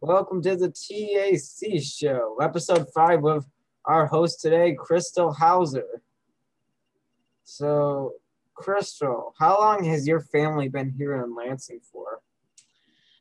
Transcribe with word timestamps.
Welcome 0.00 0.42
to 0.42 0.54
the 0.54 0.70
TAC 0.70 1.82
show, 1.82 2.36
episode 2.40 2.86
five 2.94 3.20
with 3.20 3.44
our 3.84 4.06
host 4.06 4.40
today, 4.40 4.76
Crystal 4.78 5.32
Hauser. 5.32 6.02
So, 7.42 8.12
Crystal, 8.54 9.34
how 9.40 9.58
long 9.58 9.82
has 9.82 10.06
your 10.06 10.20
family 10.20 10.68
been 10.68 10.90
here 10.90 11.16
in 11.16 11.34
Lansing 11.34 11.80
for? 11.92 12.20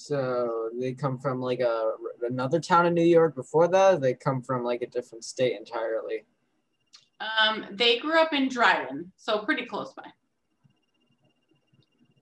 So 0.09 0.71
they 0.73 0.93
come 0.93 1.19
from 1.19 1.39
like 1.39 1.59
a 1.59 1.91
another 2.23 2.59
town 2.59 2.87
in 2.87 2.95
New 2.95 3.03
York 3.03 3.35
before 3.35 3.67
that. 3.67 4.01
They 4.01 4.15
come 4.15 4.41
from 4.41 4.63
like 4.63 4.81
a 4.81 4.87
different 4.87 5.23
state 5.23 5.55
entirely. 5.55 6.25
Um, 7.19 7.67
they 7.69 7.99
grew 7.99 8.19
up 8.19 8.33
in 8.33 8.49
Dryden, 8.49 9.11
so 9.17 9.37
pretty 9.37 9.67
close 9.67 9.93
by. 9.93 10.07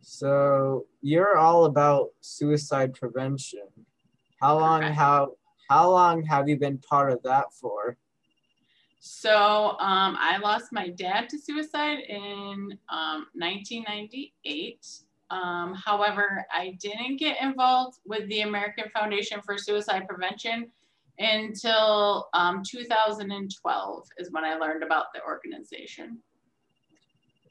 So 0.02 0.88
you're 1.02 1.38
all 1.38 1.64
about 1.64 2.10
suicide 2.20 2.94
prevention. 2.94 3.70
How 4.42 4.60
long 4.60 4.82
how 4.82 5.38
how 5.70 5.90
long 5.90 6.24
have 6.24 6.50
you 6.50 6.58
been 6.58 6.80
part 6.80 7.14
of 7.14 7.24
that 7.24 7.54
for? 7.54 7.96
So 9.00 9.78
um, 9.80 10.18
I 10.20 10.40
lost 10.44 10.74
my 10.74 10.90
dad 10.90 11.30
to 11.30 11.40
suicide 11.40 12.00
in 12.00 12.78
um, 12.90 13.28
1998. 13.34 15.07
Um, 15.30 15.74
however, 15.74 16.46
I 16.54 16.78
didn't 16.80 17.18
get 17.18 17.42
involved 17.42 18.00
with 18.06 18.28
the 18.30 18.42
American 18.42 18.86
Foundation 18.90 19.42
for 19.46 19.58
Suicide 19.58 20.08
Prevention 20.08 20.72
until 21.20 22.30
um, 22.34 22.62
2012 22.66 24.08
is 24.18 24.32
when 24.32 24.46
I 24.46 24.56
learned 24.56 24.84
about 24.84 25.06
the 25.14 25.22
organization. 25.24 26.20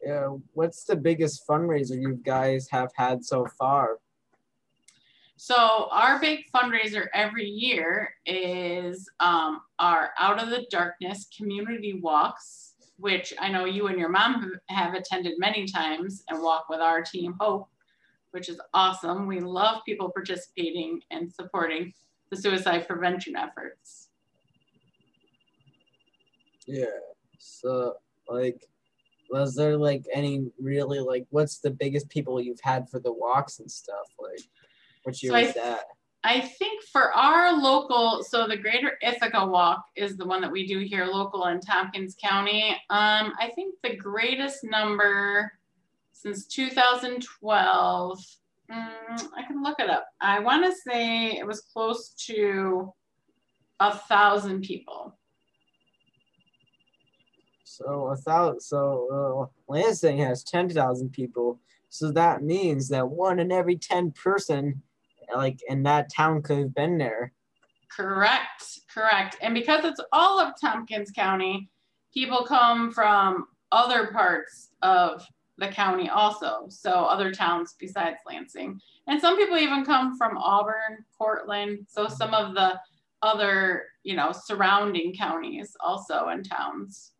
Yeah, 0.04 0.36
what's 0.52 0.84
the 0.84 0.96
biggest 0.96 1.46
fundraiser 1.48 2.00
you 2.00 2.20
guys 2.22 2.68
have 2.70 2.90
had 2.94 3.24
so 3.24 3.46
far? 3.58 3.98
So 5.36 5.88
our 5.90 6.18
big 6.18 6.44
fundraiser 6.54 7.08
every 7.12 7.46
year 7.46 8.14
is 8.24 9.08
um, 9.20 9.60
our 9.78 10.12
Out 10.18 10.42
of 10.42 10.48
the 10.48 10.66
Darkness 10.70 11.28
community 11.36 12.00
walks 12.00 12.74
which 12.98 13.34
I 13.38 13.50
know 13.50 13.64
you 13.64 13.88
and 13.88 13.98
your 13.98 14.08
mom 14.08 14.52
have 14.68 14.94
attended 14.94 15.34
many 15.38 15.66
times 15.66 16.24
and 16.28 16.42
walk 16.42 16.68
with 16.68 16.80
our 16.80 17.02
team 17.02 17.34
Hope, 17.38 17.68
which 18.30 18.48
is 18.48 18.60
awesome. 18.74 19.26
We 19.26 19.40
love 19.40 19.82
people 19.84 20.10
participating 20.10 21.00
and 21.10 21.32
supporting 21.32 21.92
the 22.30 22.36
suicide 22.36 22.86
prevention 22.86 23.36
efforts. 23.36 24.08
Yeah. 26.66 26.86
So 27.38 27.94
like 28.28 28.66
was 29.30 29.54
there 29.54 29.76
like 29.76 30.04
any 30.12 30.46
really 30.60 31.00
like 31.00 31.26
what's 31.30 31.58
the 31.58 31.70
biggest 31.70 32.08
people 32.08 32.40
you've 32.40 32.60
had 32.62 32.88
for 32.88 33.00
the 33.00 33.12
walks 33.12 33.58
and 33.58 33.70
stuff? 33.70 34.06
Like 34.20 34.40
what 35.02 35.22
year 35.22 35.32
so 35.32 35.46
was 35.46 35.54
that? 35.54 35.84
I 36.26 36.40
think 36.40 36.82
for 36.82 37.12
our 37.12 37.56
local, 37.56 38.24
so 38.24 38.48
the 38.48 38.56
Greater 38.56 38.98
Ithaca 39.00 39.46
Walk 39.46 39.84
is 39.94 40.16
the 40.16 40.26
one 40.26 40.40
that 40.40 40.50
we 40.50 40.66
do 40.66 40.80
here 40.80 41.04
local 41.04 41.46
in 41.46 41.60
Tompkins 41.60 42.16
County. 42.20 42.70
Um, 42.90 43.32
I 43.38 43.52
think 43.54 43.76
the 43.84 43.94
greatest 43.94 44.64
number 44.64 45.52
since 46.10 46.46
2012, 46.46 48.18
mm, 48.68 49.28
I 49.36 49.42
can 49.46 49.62
look 49.62 49.78
it 49.78 49.88
up. 49.88 50.08
I 50.20 50.40
want 50.40 50.64
to 50.64 50.72
say 50.72 51.38
it 51.38 51.46
was 51.46 51.60
close 51.60 52.08
to 52.26 52.92
a 53.78 53.96
thousand 53.96 54.62
people. 54.62 55.16
So 57.62 58.08
a 58.08 58.16
thousand, 58.16 58.60
so 58.62 59.48
uh, 59.70 59.72
Lansing 59.72 60.18
has 60.18 60.42
10,000 60.42 61.08
people. 61.12 61.60
So 61.88 62.10
that 62.10 62.42
means 62.42 62.88
that 62.88 63.08
one 63.08 63.38
in 63.38 63.52
every 63.52 63.76
10 63.76 64.10
person 64.10 64.82
like 65.34 65.60
and 65.68 65.84
that 65.86 66.12
town 66.12 66.42
could 66.42 66.58
have 66.58 66.74
been 66.74 66.98
there. 66.98 67.32
Correct, 67.94 68.80
correct. 68.92 69.36
And 69.40 69.54
because 69.54 69.84
it's 69.84 70.00
all 70.12 70.38
of 70.40 70.54
Tompkins 70.60 71.10
County, 71.10 71.70
people 72.12 72.44
come 72.44 72.92
from 72.92 73.46
other 73.72 74.08
parts 74.08 74.68
of 74.82 75.26
the 75.58 75.68
county 75.68 76.08
also. 76.08 76.66
So 76.68 76.90
other 76.90 77.32
towns 77.32 77.74
besides 77.78 78.18
Lansing. 78.26 78.80
And 79.06 79.20
some 79.20 79.36
people 79.36 79.56
even 79.56 79.84
come 79.84 80.16
from 80.16 80.36
Auburn, 80.36 81.04
Cortland. 81.16 81.86
So 81.88 82.08
some 82.08 82.34
of 82.34 82.54
the 82.54 82.78
other, 83.22 83.84
you 84.02 84.14
know, 84.14 84.32
surrounding 84.32 85.14
counties 85.14 85.76
also 85.80 86.26
and 86.26 86.48
towns. 86.48 87.12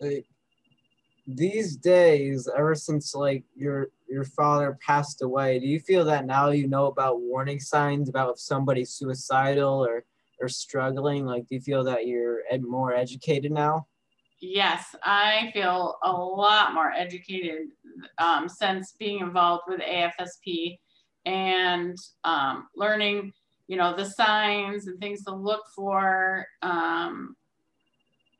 Like 0.00 0.26
these 1.26 1.76
days, 1.76 2.48
ever 2.56 2.74
since 2.74 3.14
like 3.14 3.44
your 3.54 3.88
your 4.08 4.24
father 4.24 4.78
passed 4.84 5.22
away, 5.22 5.58
do 5.58 5.66
you 5.66 5.80
feel 5.80 6.04
that 6.06 6.26
now 6.26 6.50
you 6.50 6.66
know 6.66 6.86
about 6.86 7.20
warning 7.20 7.60
signs 7.60 8.08
about 8.08 8.30
if 8.30 8.40
somebody's 8.40 8.90
suicidal 8.90 9.84
or 9.84 10.04
or 10.40 10.48
struggling? 10.48 11.26
Like, 11.26 11.48
do 11.48 11.56
you 11.56 11.60
feel 11.60 11.84
that 11.84 12.06
you're 12.06 12.42
ed- 12.50 12.62
more 12.62 12.94
educated 12.94 13.52
now? 13.52 13.86
Yes, 14.40 14.94
I 15.02 15.50
feel 15.52 15.96
a 16.02 16.12
lot 16.12 16.72
more 16.72 16.92
educated 16.92 17.68
um, 18.18 18.48
since 18.48 18.94
being 18.98 19.18
involved 19.18 19.64
with 19.66 19.80
AFSP 19.80 20.78
and 21.26 21.96
um, 22.22 22.68
learning, 22.76 23.32
you 23.66 23.76
know, 23.76 23.96
the 23.96 24.04
signs 24.04 24.86
and 24.86 25.00
things 25.00 25.24
to 25.24 25.34
look 25.34 25.64
for. 25.74 26.46
Um, 26.62 27.34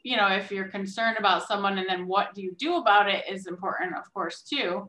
you 0.05 0.17
know, 0.17 0.29
if 0.29 0.53
you're 0.53 0.69
concerned 0.69 1.17
about 1.19 1.49
someone 1.49 1.79
and 1.79 1.89
then 1.89 2.07
what 2.07 2.33
do 2.33 2.43
you 2.43 2.55
do 2.59 2.77
about 2.77 3.09
it 3.09 3.25
is 3.29 3.47
important, 3.47 3.97
of 3.97 4.13
course, 4.15 4.43
too. 4.43 4.89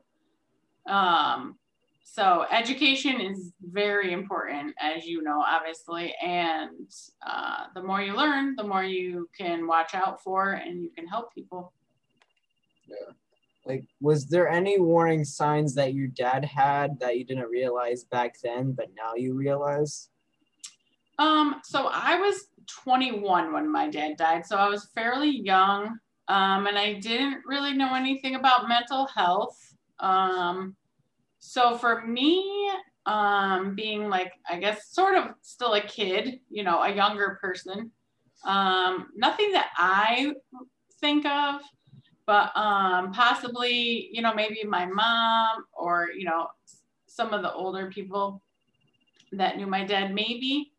Um, 0.89 1.57
so 2.03 2.45
education 2.51 3.21
is 3.21 3.53
very 3.61 4.11
important, 4.11 4.75
as 4.79 5.05
you 5.05 5.21
know, 5.21 5.41
obviously. 5.45 6.13
And 6.21 6.91
uh, 7.25 7.65
the 7.75 7.83
more 7.83 8.01
you 8.01 8.15
learn, 8.15 8.55
the 8.55 8.63
more 8.63 8.83
you 8.83 9.29
can 9.37 9.67
watch 9.67 9.93
out 9.93 10.21
for 10.23 10.53
and 10.53 10.83
you 10.83 10.89
can 10.89 11.07
help 11.07 11.33
people. 11.33 11.71
Yeah. 12.87 13.13
Like, 13.65 13.85
was 14.01 14.25
there 14.25 14.49
any 14.49 14.79
warning 14.79 15.23
signs 15.23 15.75
that 15.75 15.93
your 15.93 16.07
dad 16.07 16.43
had 16.43 16.99
that 16.99 17.17
you 17.17 17.23
didn't 17.23 17.49
realize 17.49 18.03
back 18.03 18.35
then, 18.43 18.71
but 18.71 18.87
now 18.97 19.13
you 19.15 19.35
realize? 19.35 20.09
Um, 21.19 21.61
so 21.63 21.89
I 21.93 22.19
was 22.19 22.47
21 22.67 23.53
when 23.53 23.71
my 23.71 23.87
dad 23.87 24.17
died, 24.17 24.45
so 24.45 24.55
I 24.55 24.69
was 24.69 24.89
fairly 24.95 25.29
young, 25.29 25.99
um, 26.27 26.67
and 26.67 26.77
I 26.77 26.93
didn't 26.93 27.43
really 27.45 27.73
know 27.73 27.93
anything 27.93 28.35
about 28.35 28.67
mental 28.67 29.05
health. 29.07 29.57
Um, 29.99 30.75
so 31.39 31.77
for 31.77 32.05
me, 32.05 32.69
um, 33.05 33.73
being 33.75 34.09
like, 34.09 34.33
I 34.49 34.59
guess, 34.59 34.89
sort 34.89 35.15
of 35.15 35.33
still 35.41 35.73
a 35.73 35.81
kid, 35.81 36.39
you 36.49 36.63
know, 36.63 36.83
a 36.83 36.93
younger 36.93 37.39
person, 37.41 37.91
um, 38.45 39.07
nothing 39.15 39.51
that 39.53 39.69
I 39.77 40.33
think 40.99 41.25
of, 41.25 41.61
but 42.25 42.55
um, 42.55 43.11
possibly, 43.11 44.09
you 44.11 44.21
know, 44.21 44.33
maybe 44.33 44.63
my 44.63 44.85
mom 44.85 45.65
or, 45.73 46.09
you 46.15 46.25
know, 46.25 46.47
some 47.07 47.33
of 47.33 47.41
the 47.41 47.51
older 47.51 47.89
people 47.89 48.41
that 49.31 49.57
knew 49.57 49.65
my 49.65 49.83
dad, 49.83 50.13
maybe. 50.13 50.71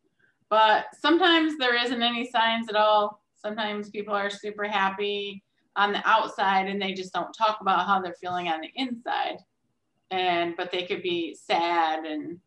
But 0.49 0.87
sometimes 0.99 1.59
there 1.59 1.77
isn't 1.77 2.03
any 2.03 2.29
signs 2.31 2.69
at 2.69 2.77
all. 2.77 3.23
Sometimes 3.37 3.91
people 3.91 4.15
are 4.15 4.31
super 4.31 4.65
happy 4.65 5.43
on 5.77 5.93
the 5.93 6.09
outside 6.09 6.69
and 6.69 6.81
they 6.81 6.93
just 6.93 7.13
don't 7.13 7.33
talk 7.33 7.59
about 7.61 7.87
how 7.87 8.01
they're 8.01 8.15
feeling 8.21 8.49
on 8.49 8.61
the 8.61 8.71
inside 8.75 9.39
and 10.11 10.57
but 10.57 10.71
they 10.71 10.85
could 10.85 11.03
be 11.03 11.35
sad 11.35 12.05
and 12.05 12.41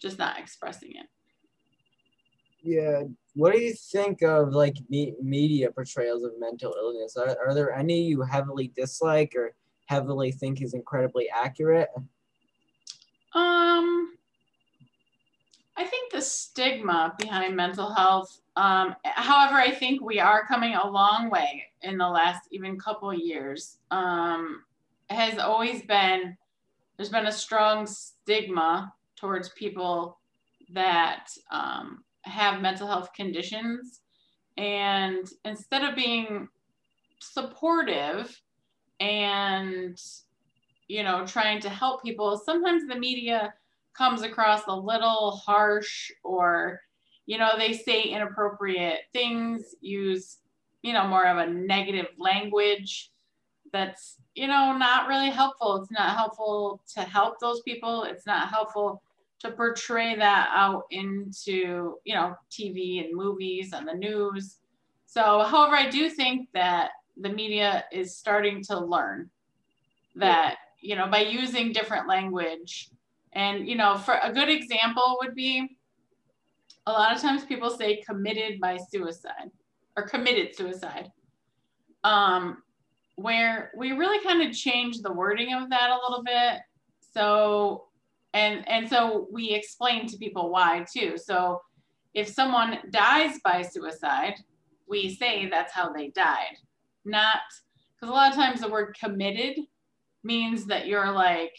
just 0.00 0.18
not 0.18 0.38
expressing 0.38 0.92
it. 0.96 1.06
Yeah. 2.62 3.02
What 3.34 3.52
do 3.52 3.60
you 3.60 3.74
think 3.74 4.22
of 4.22 4.52
like 4.52 4.76
me- 4.88 5.14
media 5.22 5.70
portrayals 5.70 6.24
of 6.24 6.32
mental 6.38 6.74
illness? 6.78 7.16
Are, 7.16 7.36
are 7.44 7.54
there 7.54 7.72
any 7.72 8.02
you 8.02 8.22
heavily 8.22 8.72
dislike 8.76 9.34
or 9.36 9.54
heavily 9.86 10.32
think 10.32 10.60
is 10.62 10.74
incredibly 10.74 11.28
accurate? 11.30 11.88
Um 13.34 14.16
i 15.74 15.84
think 15.84 16.12
the 16.12 16.20
stigma 16.20 17.14
behind 17.18 17.56
mental 17.56 17.94
health 17.94 18.42
um, 18.56 18.94
however 19.02 19.54
i 19.54 19.70
think 19.70 20.02
we 20.02 20.20
are 20.20 20.46
coming 20.46 20.74
a 20.74 20.86
long 20.86 21.30
way 21.30 21.64
in 21.82 21.98
the 21.98 22.08
last 22.08 22.42
even 22.50 22.78
couple 22.78 23.12
years. 23.12 23.78
Um, 23.90 24.64
has 25.12 25.38
always 25.38 25.82
been 25.82 26.36
there's 26.96 27.08
been 27.08 27.26
a 27.26 27.32
strong 27.32 27.86
stigma 27.86 28.92
towards 29.16 29.48
people 29.50 30.18
that 30.72 31.28
um, 31.50 32.04
have 32.22 32.60
mental 32.60 32.86
health 32.86 33.12
conditions. 33.14 34.00
And 34.56 35.26
instead 35.44 35.84
of 35.84 35.96
being 35.96 36.48
supportive 37.18 38.40
and 39.00 39.98
you 40.88 41.02
know, 41.02 41.26
trying 41.26 41.60
to 41.60 41.70
help 41.70 42.02
people, 42.02 42.36
sometimes 42.36 42.86
the 42.86 42.98
media 42.98 43.54
comes 43.94 44.22
across 44.22 44.62
a 44.68 44.76
little 44.76 45.30
harsh 45.30 46.10
or, 46.22 46.80
you 47.26 47.38
know, 47.38 47.52
they 47.56 47.72
say 47.72 48.02
inappropriate 48.02 49.00
things, 49.12 49.74
use, 49.80 50.38
you 50.82 50.92
know, 50.92 51.06
more 51.06 51.26
of 51.26 51.38
a 51.38 51.50
negative 51.50 52.08
language 52.18 53.11
that's, 53.72 54.18
you 54.34 54.46
know, 54.46 54.76
not 54.76 55.08
really 55.08 55.30
helpful. 55.30 55.76
It's 55.76 55.90
not 55.90 56.16
helpful 56.16 56.82
to 56.94 57.00
help 57.00 57.40
those 57.40 57.62
people. 57.62 58.04
It's 58.04 58.26
not 58.26 58.48
helpful 58.48 59.02
to 59.40 59.50
portray 59.50 60.14
that 60.14 60.50
out 60.54 60.84
into, 60.90 61.96
you 62.04 62.14
know, 62.14 62.34
TV 62.50 63.04
and 63.04 63.16
movies 63.16 63.72
and 63.72 63.86
the 63.86 63.94
news. 63.94 64.58
So, 65.06 65.42
however, 65.42 65.76
I 65.76 65.90
do 65.90 66.08
think 66.08 66.48
that 66.54 66.90
the 67.16 67.28
media 67.28 67.84
is 67.92 68.16
starting 68.16 68.62
to 68.64 68.78
learn 68.78 69.28
that, 70.14 70.56
you 70.80 70.96
know, 70.96 71.08
by 71.08 71.22
using 71.22 71.72
different 71.72 72.08
language. 72.08 72.90
And, 73.32 73.68
you 73.68 73.76
know, 73.76 73.96
for 73.96 74.18
a 74.22 74.32
good 74.32 74.48
example 74.48 75.18
would 75.20 75.34
be 75.34 75.76
a 76.86 76.92
lot 76.92 77.14
of 77.14 77.20
times 77.20 77.44
people 77.44 77.70
say 77.70 78.02
committed 78.02 78.60
by 78.60 78.76
suicide 78.76 79.50
or 79.96 80.06
committed 80.06 80.54
suicide. 80.54 81.10
Um, 82.04 82.62
where 83.16 83.70
we 83.76 83.92
really 83.92 84.22
kind 84.24 84.42
of 84.42 84.54
changed 84.54 85.02
the 85.02 85.12
wording 85.12 85.54
of 85.54 85.70
that 85.70 85.90
a 85.90 86.00
little 86.08 86.22
bit. 86.24 86.60
So 87.12 87.86
and 88.34 88.66
and 88.68 88.88
so 88.88 89.28
we 89.30 89.50
explain 89.50 90.06
to 90.08 90.16
people 90.16 90.50
why 90.50 90.86
too. 90.92 91.16
So 91.18 91.60
if 92.14 92.28
someone 92.28 92.78
dies 92.90 93.38
by 93.44 93.62
suicide 93.62 94.34
we 94.92 95.14
say 95.14 95.48
that's 95.48 95.72
how 95.72 95.90
they 95.90 96.08
died. 96.08 96.56
Not 97.04 97.38
because 97.94 98.10
a 98.10 98.12
lot 98.12 98.30
of 98.30 98.36
times 98.36 98.60
the 98.60 98.68
word 98.68 98.94
committed 98.98 99.58
means 100.22 100.66
that 100.66 100.86
you're 100.86 101.10
like 101.10 101.56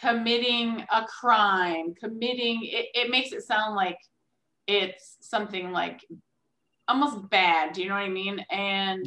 committing 0.00 0.84
a 0.92 1.04
crime 1.04 1.94
committing 1.94 2.60
it, 2.64 2.86
it 2.94 3.10
makes 3.10 3.30
it 3.32 3.42
sound 3.42 3.76
like 3.76 3.98
it's 4.66 5.16
something 5.20 5.70
like 5.70 6.00
almost 6.88 7.28
bad 7.28 7.72
do 7.72 7.82
you 7.82 7.88
know 7.88 7.94
what 7.94 8.00
i 8.00 8.08
mean? 8.08 8.44
And 8.50 9.06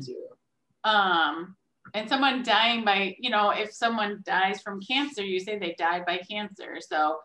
um 0.85 1.55
and 1.93 2.07
someone 2.07 2.43
dying 2.43 2.85
by 2.85 3.15
you 3.19 3.29
know 3.29 3.49
if 3.49 3.73
someone 3.73 4.21
dies 4.25 4.61
from 4.61 4.81
cancer 4.81 5.23
you 5.23 5.39
say 5.39 5.59
they 5.59 5.75
died 5.77 6.05
by 6.05 6.19
cancer. 6.29 6.77
So 6.79 7.17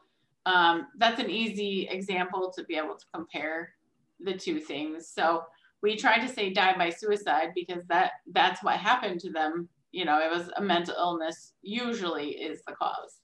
um, 0.47 0.87
that's 0.97 1.21
an 1.21 1.31
easy 1.31 1.87
example 1.91 2.53
to 2.57 2.65
be 2.65 2.77
able 2.77 2.97
to 2.97 3.05
compare 3.15 3.75
the 4.21 4.35
two 4.35 4.59
things. 4.59 5.09
So 5.09 5.43
we 5.83 5.97
try 5.97 6.19
to 6.19 6.29
say 6.29 6.53
die 6.53 6.77
by 6.77 6.91
suicide 6.91 7.51
because 7.55 7.85
that 7.89 8.13
that's 8.33 8.63
what 8.63 8.77
happened 8.77 9.21
to 9.21 9.31
them. 9.31 9.69
You 9.93 10.05
know 10.05 10.19
it 10.21 10.31
was 10.31 10.51
a 10.57 10.63
mental 10.63 10.95
illness 10.97 11.53
usually 11.63 12.31
is 12.31 12.63
the 12.67 12.75
cause. 12.75 13.21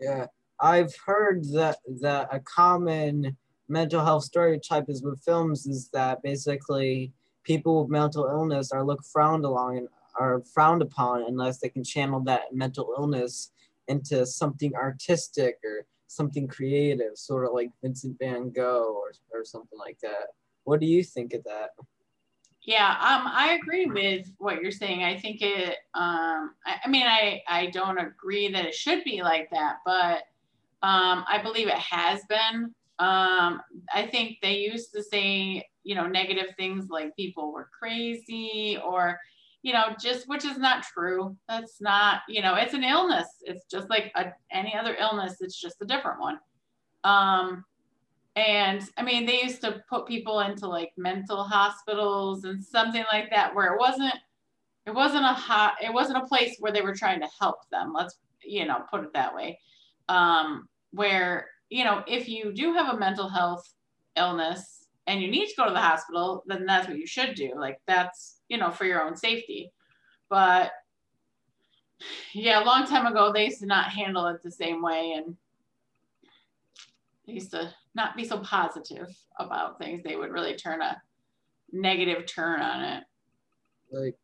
Yeah 0.00 0.26
i've 0.62 0.94
heard 1.04 1.44
that 1.52 1.78
that 2.00 2.28
a 2.30 2.40
common 2.40 3.36
mental 3.68 4.04
health 4.04 4.24
stereotype 4.24 4.88
is 4.88 5.02
with 5.02 5.22
films 5.24 5.66
is 5.66 5.88
that 5.92 6.22
basically 6.22 7.12
people 7.44 7.82
with 7.82 7.90
mental 7.90 8.26
illness 8.26 8.72
are 8.72 8.84
looked 8.84 9.06
frowned 9.06 9.44
along 9.44 9.78
and 9.78 9.88
are 10.18 10.42
frowned 10.52 10.82
upon 10.82 11.24
unless 11.26 11.58
they 11.58 11.68
can 11.68 11.84
channel 11.84 12.20
that 12.20 12.54
mental 12.54 12.94
illness 12.98 13.50
into 13.88 14.24
something 14.26 14.74
artistic 14.74 15.58
or 15.64 15.86
something 16.06 16.46
creative, 16.46 17.16
sort 17.16 17.46
of 17.46 17.52
like 17.52 17.70
Vincent 17.82 18.18
van 18.18 18.50
Gogh 18.50 18.94
or, 18.94 19.12
or 19.32 19.44
something 19.44 19.78
like 19.78 19.98
that. 20.02 20.28
What 20.64 20.80
do 20.80 20.86
you 20.86 21.02
think 21.02 21.34
of 21.34 21.42
that? 21.44 21.70
Yeah, 22.64 22.90
um, 22.90 23.26
I 23.26 23.58
agree 23.60 23.86
with 23.86 24.30
what 24.38 24.62
you're 24.62 24.70
saying. 24.70 25.02
I 25.02 25.18
think 25.18 25.42
it. 25.42 25.78
Um, 25.94 26.54
I, 26.64 26.76
I 26.84 26.88
mean, 26.88 27.06
I 27.06 27.42
I 27.48 27.66
don't 27.66 27.98
agree 27.98 28.52
that 28.52 28.64
it 28.64 28.74
should 28.74 29.02
be 29.02 29.20
like 29.22 29.50
that, 29.50 29.78
but 29.84 30.18
um, 30.82 31.24
I 31.26 31.40
believe 31.42 31.66
it 31.66 31.74
has 31.74 32.22
been. 32.28 32.72
Um, 33.02 33.60
I 33.92 34.06
think 34.10 34.38
they 34.42 34.56
used 34.58 34.92
to 34.92 35.02
say, 35.02 35.66
you 35.82 35.94
know, 35.94 36.06
negative 36.06 36.54
things 36.56 36.88
like 36.88 37.16
people 37.16 37.52
were 37.52 37.68
crazy 37.78 38.78
or 38.84 39.18
you 39.62 39.72
know, 39.72 39.94
just 40.00 40.28
which 40.28 40.44
is 40.44 40.58
not 40.58 40.82
true. 40.82 41.36
That's 41.48 41.80
not, 41.80 42.22
you 42.28 42.42
know, 42.42 42.56
it's 42.56 42.74
an 42.74 42.82
illness. 42.82 43.28
It's 43.42 43.64
just 43.70 43.88
like 43.88 44.10
a, 44.16 44.32
any 44.50 44.74
other 44.74 44.96
illness. 44.96 45.36
It's 45.40 45.58
just 45.58 45.80
a 45.80 45.86
different 45.86 46.20
one. 46.20 46.38
Um, 47.04 47.64
and 48.34 48.82
I 48.96 49.02
mean, 49.02 49.24
they 49.24 49.42
used 49.42 49.60
to 49.60 49.82
put 49.88 50.08
people 50.08 50.40
into 50.40 50.66
like 50.66 50.92
mental 50.96 51.44
hospitals 51.44 52.44
and 52.44 52.64
something 52.64 53.04
like 53.12 53.30
that, 53.30 53.54
where 53.54 53.72
it 53.72 53.78
wasn't, 53.78 54.14
it 54.86 54.94
wasn't 54.94 55.24
a 55.24 55.28
hot, 55.28 55.74
it 55.80 55.92
wasn't 55.92 56.18
a 56.18 56.26
place 56.26 56.56
where 56.58 56.72
they 56.72 56.82
were 56.82 56.94
trying 56.94 57.20
to 57.20 57.28
help 57.40 57.58
them. 57.70 57.92
Let's, 57.94 58.18
you 58.42 58.64
know, 58.64 58.82
put 58.90 59.04
it 59.04 59.12
that 59.14 59.34
way. 59.34 59.60
Um, 60.08 60.68
where, 60.90 61.48
you 61.72 61.84
know, 61.84 62.02
if 62.06 62.28
you 62.28 62.52
do 62.52 62.74
have 62.74 62.94
a 62.94 62.98
mental 62.98 63.28
health 63.28 63.72
illness 64.16 64.86
and 65.06 65.22
you 65.22 65.30
need 65.30 65.48
to 65.48 65.54
go 65.56 65.66
to 65.66 65.72
the 65.72 65.80
hospital, 65.80 66.44
then 66.46 66.66
that's 66.66 66.86
what 66.86 66.98
you 66.98 67.06
should 67.06 67.34
do. 67.34 67.54
Like 67.56 67.80
that's 67.86 68.42
you 68.52 68.58
know, 68.58 68.70
for 68.70 68.84
your 68.84 69.02
own 69.02 69.16
safety. 69.16 69.72
But 70.28 70.72
yeah, 72.34 72.62
a 72.62 72.66
long 72.66 72.86
time 72.86 73.06
ago, 73.06 73.32
they 73.32 73.46
used 73.46 73.60
to 73.60 73.66
not 73.66 73.88
handle 73.88 74.26
it 74.26 74.42
the 74.42 74.50
same 74.50 74.82
way. 74.82 75.14
And 75.16 75.36
they 77.26 77.32
used 77.32 77.52
to 77.52 77.72
not 77.94 78.14
be 78.14 78.24
so 78.24 78.40
positive 78.40 79.08
about 79.38 79.78
things. 79.78 80.02
They 80.04 80.16
would 80.16 80.32
really 80.32 80.54
turn 80.54 80.82
a 80.82 81.00
negative 81.72 82.26
turn 82.26 82.60
on 82.60 82.84
it. 82.84 83.04
Like, 83.90 84.16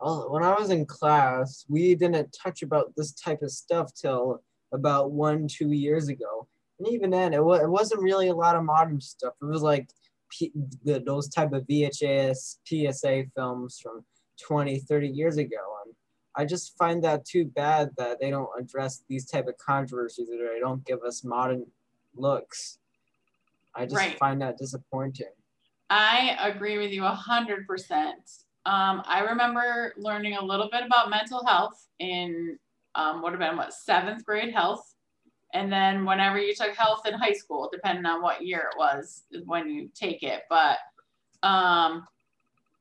oh, 0.00 0.30
when 0.30 0.44
I 0.44 0.54
was 0.54 0.70
in 0.70 0.86
class, 0.86 1.64
we 1.68 1.96
didn't 1.96 2.32
touch 2.32 2.62
about 2.62 2.94
this 2.96 3.12
type 3.12 3.42
of 3.42 3.50
stuff 3.50 3.92
till 3.92 4.40
about 4.72 5.10
one, 5.10 5.48
two 5.48 5.72
years 5.72 6.08
ago. 6.08 6.46
And 6.78 6.88
even 6.88 7.10
then, 7.10 7.32
it, 7.32 7.38
w- 7.38 7.62
it 7.62 7.68
wasn't 7.68 8.02
really 8.02 8.28
a 8.28 8.34
lot 8.34 8.56
of 8.56 8.64
modern 8.64 9.00
stuff. 9.00 9.34
It 9.40 9.46
was 9.46 9.62
like 9.62 9.88
P- 10.30 10.52
the, 10.84 11.00
those 11.00 11.28
type 11.28 11.52
of 11.52 11.66
VHS 11.66 12.56
PSA 12.64 13.24
films 13.34 13.80
from 13.82 14.04
20, 14.42 14.78
30 14.80 15.08
years 15.08 15.38
ago. 15.38 15.56
And 15.84 15.94
I 16.36 16.44
just 16.44 16.76
find 16.76 17.02
that 17.04 17.24
too 17.24 17.46
bad 17.46 17.90
that 17.98 18.20
they 18.20 18.30
don't 18.30 18.50
address 18.58 19.02
these 19.08 19.26
type 19.26 19.48
of 19.48 19.58
controversies 19.58 20.28
or 20.30 20.48
they 20.52 20.60
don't 20.60 20.84
give 20.86 21.02
us 21.02 21.24
modern 21.24 21.66
looks. 22.14 22.78
I 23.74 23.84
just 23.84 23.96
right. 23.96 24.18
find 24.18 24.40
that 24.42 24.58
disappointing. 24.58 25.32
I 25.90 26.36
agree 26.40 26.78
with 26.78 26.90
you 26.90 27.04
a 27.04 27.10
hundred 27.10 27.66
percent. 27.66 28.30
Um, 28.66 29.02
I 29.06 29.20
remember 29.20 29.94
learning 29.96 30.36
a 30.36 30.44
little 30.44 30.68
bit 30.70 30.84
about 30.84 31.10
mental 31.10 31.44
health 31.46 31.86
in 31.98 32.58
um, 32.94 33.22
what 33.22 33.32
have 33.32 33.40
been 33.40 33.56
what 33.56 33.72
seventh 33.72 34.24
grade 34.24 34.52
health 34.52 34.94
and 35.54 35.72
then 35.72 36.04
whenever 36.04 36.38
you 36.38 36.54
took 36.54 36.74
health 36.74 37.06
in 37.06 37.14
high 37.14 37.32
school, 37.32 37.68
depending 37.72 38.06
on 38.06 38.22
what 38.22 38.44
year 38.44 38.70
it 38.70 38.78
was, 38.78 39.24
when 39.46 39.68
you 39.68 39.88
take 39.94 40.22
it. 40.22 40.42
But 40.50 40.78
um, 41.42 42.06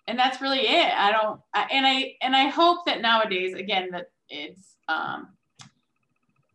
and 0.08 0.18
that's 0.18 0.42
really 0.42 0.62
it. 0.62 0.94
I 0.94 1.12
don't, 1.12 1.40
I, 1.54 1.68
and 1.72 1.86
I 1.86 2.16
and 2.22 2.36
I 2.36 2.48
hope 2.48 2.86
that 2.86 3.02
nowadays, 3.02 3.54
again, 3.54 3.90
that 3.92 4.12
it's. 4.30 4.76
Um, 4.88 5.30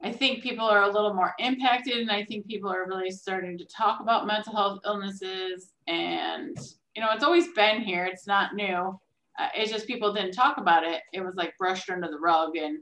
I 0.04 0.10
think 0.10 0.42
people 0.42 0.66
are 0.66 0.82
a 0.82 0.92
little 0.92 1.14
more 1.14 1.32
impacted, 1.38 1.98
and 1.98 2.10
I 2.10 2.24
think 2.24 2.46
people 2.46 2.70
are 2.70 2.88
really 2.88 3.12
starting 3.12 3.56
to 3.58 3.64
talk 3.64 4.00
about 4.00 4.26
mental 4.26 4.52
health 4.52 4.80
illnesses. 4.84 5.72
And 5.86 6.58
you 6.96 7.02
know, 7.02 7.10
it's 7.12 7.22
always 7.22 7.52
been 7.52 7.80
here. 7.80 8.04
It's 8.04 8.26
not 8.26 8.54
new. 8.54 8.98
Uh, 9.38 9.48
it's 9.54 9.70
just 9.70 9.86
people 9.86 10.12
didn't 10.12 10.32
talk 10.32 10.58
about 10.58 10.82
it. 10.84 11.02
It 11.12 11.20
was 11.20 11.36
like 11.36 11.56
brushed 11.56 11.88
under 11.88 12.08
the 12.08 12.18
rug, 12.18 12.56
and 12.56 12.80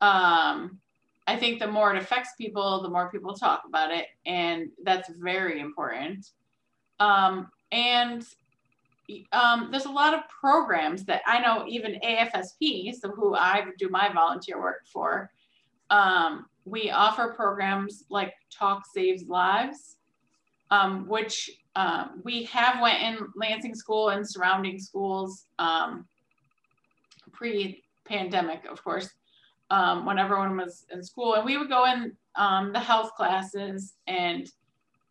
um, 0.00 0.80
I 1.26 1.36
think 1.36 1.58
the 1.58 1.66
more 1.66 1.94
it 1.94 2.02
affects 2.02 2.30
people, 2.38 2.82
the 2.82 2.88
more 2.88 3.10
people 3.10 3.34
talk 3.34 3.62
about 3.66 3.90
it. 3.90 4.06
And 4.26 4.68
that's 4.84 5.08
very 5.16 5.60
important. 5.60 6.30
Um, 7.00 7.48
and 7.72 8.24
um, 9.32 9.68
there's 9.70 9.86
a 9.86 9.90
lot 9.90 10.14
of 10.14 10.20
programs 10.28 11.04
that 11.04 11.22
I 11.26 11.40
know 11.40 11.64
even 11.68 12.00
AFSP, 12.04 12.94
so 12.94 13.10
who 13.10 13.34
I 13.34 13.64
do 13.78 13.88
my 13.88 14.12
volunteer 14.12 14.60
work 14.60 14.86
for, 14.92 15.30
um, 15.90 16.46
we 16.64 16.90
offer 16.90 17.32
programs 17.34 18.04
like 18.10 18.34
Talk 18.50 18.84
Saves 18.92 19.28
Lives, 19.28 19.96
um, 20.70 21.06
which 21.06 21.50
um, 21.76 22.20
we 22.24 22.44
have 22.44 22.80
went 22.80 23.02
in 23.02 23.28
Lansing 23.36 23.74
School 23.74 24.08
and 24.08 24.28
surrounding 24.28 24.78
schools 24.78 25.46
um, 25.58 26.06
pre-pandemic, 27.32 28.64
of 28.64 28.82
course, 28.82 29.10
um, 29.70 30.04
when 30.06 30.18
everyone 30.18 30.56
was 30.56 30.86
in 30.92 31.02
school. 31.02 31.34
And 31.34 31.44
we 31.44 31.56
would 31.56 31.68
go 31.68 31.84
in 31.86 32.12
um, 32.36 32.72
the 32.72 32.80
health 32.80 33.12
classes 33.14 33.94
and 34.06 34.50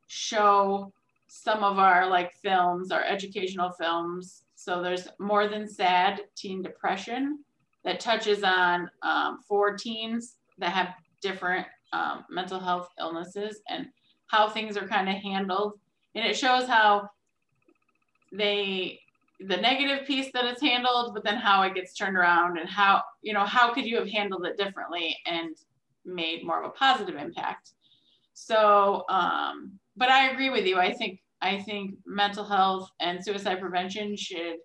show 0.07 0.91
some 1.27 1.63
of 1.63 1.79
our 1.79 2.09
like 2.09 2.33
films, 2.35 2.91
our 2.91 3.03
educational 3.03 3.71
films. 3.71 4.43
So 4.55 4.81
there's 4.81 5.07
More 5.19 5.47
Than 5.47 5.67
Sad 5.67 6.21
Teen 6.35 6.61
Depression 6.61 7.39
that 7.83 7.99
touches 7.99 8.43
on 8.43 8.89
um, 9.01 9.39
four 9.47 9.75
teens 9.75 10.37
that 10.57 10.71
have 10.71 10.95
different 11.21 11.67
um, 11.93 12.25
mental 12.29 12.59
health 12.59 12.89
illnesses 12.99 13.61
and 13.69 13.87
how 14.27 14.49
things 14.49 14.77
are 14.77 14.87
kind 14.87 15.09
of 15.09 15.15
handled. 15.15 15.73
And 16.15 16.25
it 16.25 16.35
shows 16.35 16.67
how 16.67 17.09
they 18.31 18.99
the 19.39 19.57
negative 19.57 20.07
piece 20.07 20.31
that 20.33 20.45
it's 20.45 20.61
handled, 20.61 21.13
but 21.13 21.23
then 21.23 21.35
how 21.35 21.61
it 21.63 21.75
gets 21.75 21.93
turned 21.93 22.15
around 22.15 22.57
and 22.57 22.69
how, 22.69 23.03
you 23.21 23.33
know, 23.33 23.45
how 23.45 23.73
could 23.73 23.85
you 23.85 23.97
have 23.97 24.09
handled 24.09 24.45
it 24.45 24.57
differently 24.57 25.17
and 25.25 25.55
made 26.05 26.45
more 26.45 26.63
of 26.63 26.69
a 26.69 26.73
positive 26.73 27.15
impact. 27.15 27.71
So, 28.33 29.03
um, 29.09 29.79
but 29.97 30.09
I 30.09 30.29
agree 30.29 30.49
with 30.49 30.65
you. 30.65 30.77
I 30.77 30.93
think 30.93 31.19
I 31.41 31.59
think 31.59 31.95
mental 32.05 32.43
health 32.43 32.89
and 32.99 33.23
suicide 33.23 33.59
prevention 33.59 34.15
should 34.15 34.57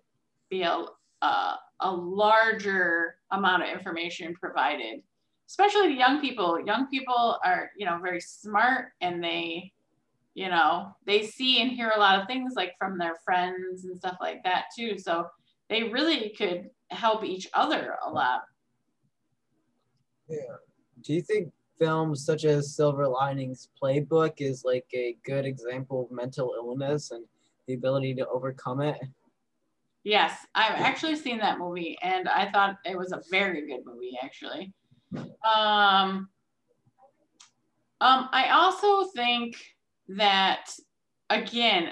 be 0.49 0.63
a, 0.63 0.85
a, 1.21 1.55
a 1.81 1.91
larger 1.91 3.15
amount 3.31 3.63
of 3.63 3.69
information 3.69 4.33
provided, 4.33 5.01
especially 5.47 5.89
to 5.89 5.93
young 5.93 6.21
people. 6.21 6.59
Young 6.65 6.87
people 6.87 7.37
are, 7.45 7.69
you 7.77 7.85
know, 7.85 7.99
very 8.01 8.21
smart 8.21 8.89
and 9.01 9.23
they, 9.23 9.71
you 10.33 10.49
know, 10.49 10.95
they 11.05 11.25
see 11.25 11.61
and 11.61 11.71
hear 11.71 11.91
a 11.95 11.99
lot 11.99 12.19
of 12.19 12.27
things 12.27 12.53
like 12.55 12.73
from 12.77 12.97
their 12.97 13.15
friends 13.23 13.85
and 13.85 13.97
stuff 13.97 14.17
like 14.21 14.43
that 14.43 14.65
too. 14.77 14.97
So 14.97 15.27
they 15.69 15.83
really 15.83 16.29
could 16.37 16.69
help 16.89 17.23
each 17.23 17.47
other 17.53 17.97
a 18.05 18.09
lot. 18.09 18.41
Yeah. 20.29 20.37
Do 21.01 21.13
you 21.13 21.21
think 21.21 21.51
films 21.81 22.23
such 22.23 22.45
as 22.45 22.75
Silver 22.75 23.07
Linings 23.07 23.69
Playbook 23.81 24.33
is 24.37 24.63
like 24.63 24.85
a 24.93 25.17
good 25.25 25.45
example 25.45 26.05
of 26.05 26.11
mental 26.11 26.53
illness 26.55 27.09
and 27.09 27.25
the 27.67 27.73
ability 27.73 28.13
to 28.15 28.27
overcome 28.27 28.81
it. 28.81 28.99
Yes, 30.03 30.45
I've 30.55 30.79
actually 30.79 31.15
seen 31.15 31.37
that 31.39 31.57
movie 31.57 31.97
and 32.01 32.27
I 32.27 32.51
thought 32.51 32.77
it 32.85 32.97
was 32.97 33.11
a 33.11 33.21
very 33.29 33.67
good 33.67 33.81
movie 33.85 34.17
actually. 34.21 34.73
Um, 35.15 36.29
um, 37.99 38.29
I 38.31 38.49
also 38.51 39.09
think 39.15 39.55
that 40.17 40.69
again, 41.29 41.91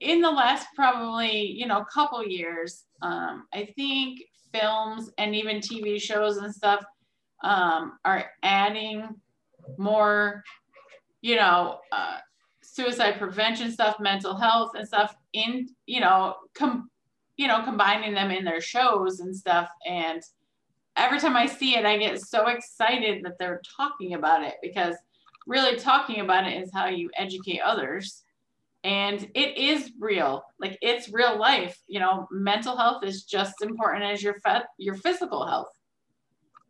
in 0.00 0.20
the 0.20 0.30
last 0.30 0.66
probably, 0.74 1.40
you 1.40 1.66
know, 1.66 1.84
couple 1.92 2.24
years, 2.24 2.84
um, 3.02 3.46
I 3.52 3.72
think 3.76 4.20
films 4.52 5.10
and 5.18 5.34
even 5.34 5.58
TV 5.58 6.00
shows 6.00 6.38
and 6.38 6.54
stuff 6.54 6.84
um, 7.42 7.98
are 8.04 8.26
adding 8.42 9.08
more, 9.76 10.44
you 11.20 11.36
know, 11.36 11.80
uh, 11.92 12.18
suicide 12.62 13.18
prevention 13.18 13.72
stuff, 13.72 13.96
mental 13.98 14.36
health 14.36 14.72
and 14.74 14.86
stuff 14.86 15.16
in, 15.32 15.68
you 15.86 16.00
know, 16.00 16.36
com- 16.54 16.90
you 17.36 17.46
know, 17.46 17.62
combining 17.62 18.14
them 18.14 18.30
in 18.30 18.44
their 18.44 18.60
shows 18.60 19.20
and 19.20 19.34
stuff. 19.34 19.68
And 19.86 20.22
every 20.96 21.20
time 21.20 21.36
I 21.36 21.46
see 21.46 21.76
it, 21.76 21.84
I 21.84 21.96
get 21.96 22.20
so 22.20 22.48
excited 22.48 23.24
that 23.24 23.38
they're 23.38 23.62
talking 23.76 24.14
about 24.14 24.42
it 24.42 24.54
because 24.60 24.96
really 25.48 25.76
talking 25.76 26.20
about 26.20 26.46
it 26.46 26.62
is 26.62 26.70
how 26.72 26.86
you 26.86 27.10
educate 27.16 27.60
others. 27.60 28.22
And 28.84 29.28
it 29.34 29.58
is 29.58 29.90
real, 29.98 30.44
like 30.60 30.78
it's 30.80 31.12
real 31.12 31.36
life. 31.36 31.76
You 31.88 31.98
know, 31.98 32.28
mental 32.30 32.76
health 32.76 33.02
is 33.02 33.24
just 33.24 33.60
important 33.60 34.04
as 34.04 34.22
your 34.22 34.34
fe- 34.44 34.62
your 34.78 34.94
physical 34.94 35.44
health 35.44 35.72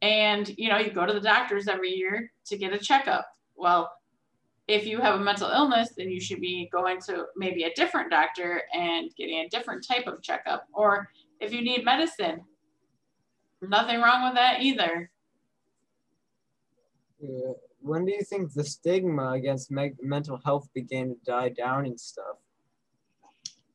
and 0.02 0.54
you 0.56 0.68
know 0.68 0.78
you 0.78 0.90
go 0.90 1.06
to 1.06 1.12
the 1.12 1.20
doctors 1.20 1.68
every 1.68 1.90
year 1.90 2.30
to 2.44 2.56
get 2.56 2.73
a 2.73 2.78
checkup 2.78 3.26
well 3.56 3.90
if 4.68 4.87
you 4.87 5.00
have 5.00 5.20
a 5.20 5.23
mental 5.23 5.50
illness 5.50 5.90
then 5.97 6.08
you 6.08 6.20
should 6.20 6.40
be 6.40 6.68
going 6.73 7.00
to 7.00 7.25
maybe 7.37 7.64
a 7.64 7.75
different 7.75 8.11
doctor 8.11 8.62
and 8.75 9.11
getting 9.16 9.38
a 9.40 9.49
different 9.49 9.85
type 9.87 10.06
of 10.06 10.23
checkup 10.23 10.64
or 10.73 11.08
if 11.40 11.52
you 11.52 11.62
need 11.62 11.85
medicine 11.85 12.40
nothing 13.62 14.00
wrong 14.00 14.25
with 14.25 14.35
that 14.35 14.62
either 14.62 15.11
yeah. 17.20 17.52
When 17.88 18.04
do 18.04 18.12
you 18.12 18.23
think 18.23 18.52
the 18.52 18.64
stigma 18.64 19.33
against 19.33 19.71
me- 19.71 19.95
mental 20.00 20.40
health 20.45 20.68
began 20.75 21.09
to 21.09 21.16
die 21.25 21.49
down 21.49 21.87
and 21.87 21.99
stuff 21.99 22.37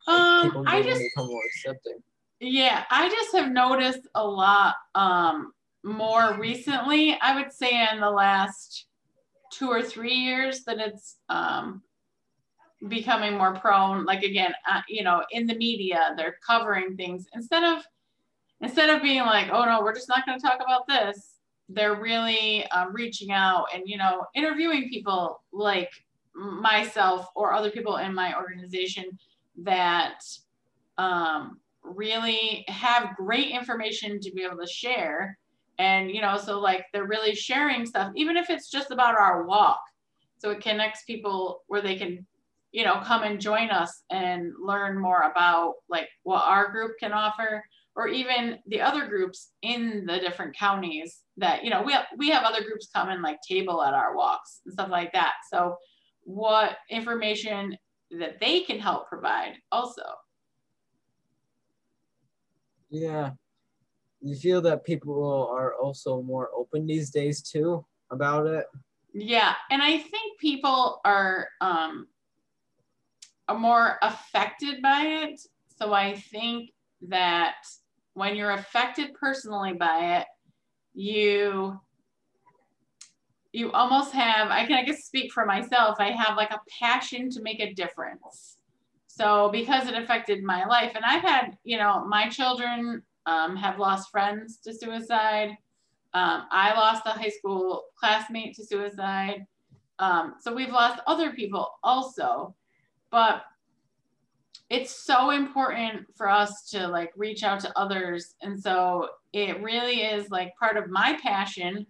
like 0.07 0.55
um, 0.55 0.63
i 0.67 0.81
just 0.81 1.01
become 1.01 1.27
more 1.27 1.41
accepting 1.45 1.97
yeah 2.39 2.83
i 2.89 3.09
just 3.09 3.35
have 3.35 3.51
noticed 3.51 4.07
a 4.15 4.25
lot 4.25 4.75
um 4.95 5.53
more 5.83 6.37
recently, 6.39 7.17
I 7.21 7.35
would 7.35 7.51
say 7.51 7.87
in 7.91 7.99
the 7.99 8.09
last 8.09 8.85
two 9.51 9.69
or 9.69 9.81
three 9.81 10.13
years 10.13 10.63
that 10.63 10.79
it's 10.79 11.17
um, 11.29 11.81
becoming 12.87 13.37
more 13.37 13.53
prone. 13.55 14.05
Like 14.05 14.23
again, 14.23 14.53
uh, 14.69 14.81
you 14.87 15.03
know, 15.03 15.23
in 15.31 15.45
the 15.45 15.55
media, 15.55 16.13
they're 16.17 16.37
covering 16.45 16.95
things 16.95 17.27
instead 17.33 17.63
of 17.63 17.83
instead 18.61 18.89
of 18.89 19.01
being 19.01 19.21
like, 19.21 19.49
oh 19.51 19.65
no, 19.65 19.81
we're 19.81 19.93
just 19.93 20.09
not 20.09 20.25
going 20.25 20.39
to 20.39 20.45
talk 20.45 20.61
about 20.63 20.87
this. 20.87 21.32
They're 21.69 21.99
really 21.99 22.65
um, 22.67 22.93
reaching 22.93 23.31
out 23.31 23.67
and 23.73 23.83
you 23.85 23.97
know 23.97 24.25
interviewing 24.35 24.89
people 24.89 25.41
like 25.51 25.89
myself 26.35 27.27
or 27.35 27.53
other 27.53 27.69
people 27.69 27.97
in 27.97 28.13
my 28.13 28.35
organization 28.35 29.05
that 29.63 30.19
um, 30.97 31.59
really 31.83 32.65
have 32.67 33.15
great 33.15 33.51
information 33.51 34.19
to 34.19 34.31
be 34.31 34.43
able 34.43 34.57
to 34.57 34.67
share 34.67 35.37
and, 35.79 36.11
you 36.11 36.21
know, 36.21 36.37
so 36.37 36.59
like 36.59 36.85
they're 36.93 37.07
really 37.07 37.35
sharing 37.35 37.85
stuff, 37.85 38.11
even 38.15 38.37
if 38.37 38.49
it's 38.49 38.69
just 38.69 38.91
about 38.91 39.15
our 39.15 39.45
walk. 39.45 39.79
So 40.37 40.51
it 40.51 40.61
connects 40.61 41.03
people 41.03 41.63
where 41.67 41.81
they 41.81 41.95
can, 41.95 42.25
you 42.71 42.85
know, 42.85 43.01
come 43.03 43.23
and 43.23 43.39
join 43.39 43.69
us 43.69 44.03
and 44.09 44.51
learn 44.61 44.99
more 44.99 45.21
about 45.21 45.75
like 45.89 46.09
what 46.23 46.43
our 46.43 46.71
group 46.71 46.93
can 46.99 47.11
offer 47.11 47.63
or 47.95 48.07
even 48.07 48.57
the 48.67 48.81
other 48.81 49.07
groups 49.07 49.51
in 49.61 50.05
the 50.05 50.19
different 50.19 50.55
counties 50.55 51.21
that, 51.37 51.63
you 51.63 51.69
know, 51.69 51.81
we 51.81 51.93
have, 51.93 52.05
we 52.17 52.29
have 52.29 52.43
other 52.43 52.63
groups 52.63 52.89
come 52.93 53.09
and 53.09 53.21
like 53.21 53.39
table 53.47 53.83
at 53.83 53.93
our 53.93 54.15
walks 54.15 54.61
and 54.65 54.73
stuff 54.73 54.89
like 54.89 55.13
that. 55.13 55.33
So 55.51 55.75
what 56.23 56.77
information 56.89 57.77
that 58.11 58.39
they 58.39 58.61
can 58.61 58.79
help 58.79 59.07
provide 59.07 59.53
also. 59.71 60.03
Yeah, 62.89 63.31
you 64.23 64.35
feel 64.35 64.61
that 64.61 64.85
people 64.85 65.49
are 65.51 65.75
also 65.75 66.21
more 66.21 66.49
open 66.55 66.87
these 66.87 67.09
days 67.09 67.41
too 67.41 67.85
about 68.09 68.47
it 68.47 68.65
yeah 69.13 69.53
and 69.69 69.81
i 69.81 69.97
think 69.97 70.39
people 70.39 71.01
are 71.05 71.49
um 71.61 72.07
are 73.47 73.59
more 73.59 73.97
affected 74.01 74.81
by 74.81 75.01
it 75.01 75.39
so 75.67 75.93
i 75.93 76.15
think 76.15 76.71
that 77.01 77.55
when 78.13 78.35
you're 78.35 78.51
affected 78.51 79.13
personally 79.13 79.73
by 79.73 80.17
it 80.17 80.27
you 80.93 81.79
you 83.51 83.71
almost 83.71 84.11
have 84.13 84.49
i 84.49 84.65
can 84.65 84.77
i 84.77 84.83
guess 84.83 85.05
speak 85.05 85.31
for 85.31 85.45
myself 85.45 85.95
i 85.99 86.11
have 86.11 86.37
like 86.37 86.51
a 86.51 86.59
passion 86.79 87.29
to 87.29 87.41
make 87.41 87.59
a 87.59 87.73
difference 87.73 88.57
so 89.07 89.49
because 89.51 89.87
it 89.87 89.95
affected 89.95 90.43
my 90.43 90.65
life 90.65 90.91
and 90.95 91.03
i've 91.05 91.23
had 91.23 91.57
you 91.63 91.77
know 91.77 92.05
my 92.05 92.29
children 92.29 93.01
um, 93.25 93.55
have 93.55 93.79
lost 93.79 94.11
friends 94.11 94.57
to 94.63 94.73
suicide. 94.73 95.57
Um, 96.13 96.45
I 96.51 96.73
lost 96.75 97.03
a 97.05 97.09
high 97.09 97.29
school 97.29 97.85
classmate 97.95 98.55
to 98.55 98.65
suicide. 98.65 99.45
Um, 99.99 100.35
so 100.39 100.53
we've 100.53 100.69
lost 100.69 101.01
other 101.07 101.31
people 101.31 101.69
also. 101.83 102.55
But 103.11 103.43
it's 104.69 105.05
so 105.05 105.31
important 105.31 106.05
for 106.15 106.29
us 106.29 106.69
to 106.71 106.87
like 106.87 107.11
reach 107.15 107.43
out 107.43 107.59
to 107.61 107.79
others. 107.79 108.35
And 108.41 108.59
so 108.59 109.07
it 109.33 109.61
really 109.61 110.01
is 110.01 110.29
like 110.29 110.53
part 110.59 110.77
of 110.77 110.89
my 110.89 111.17
passion 111.21 111.85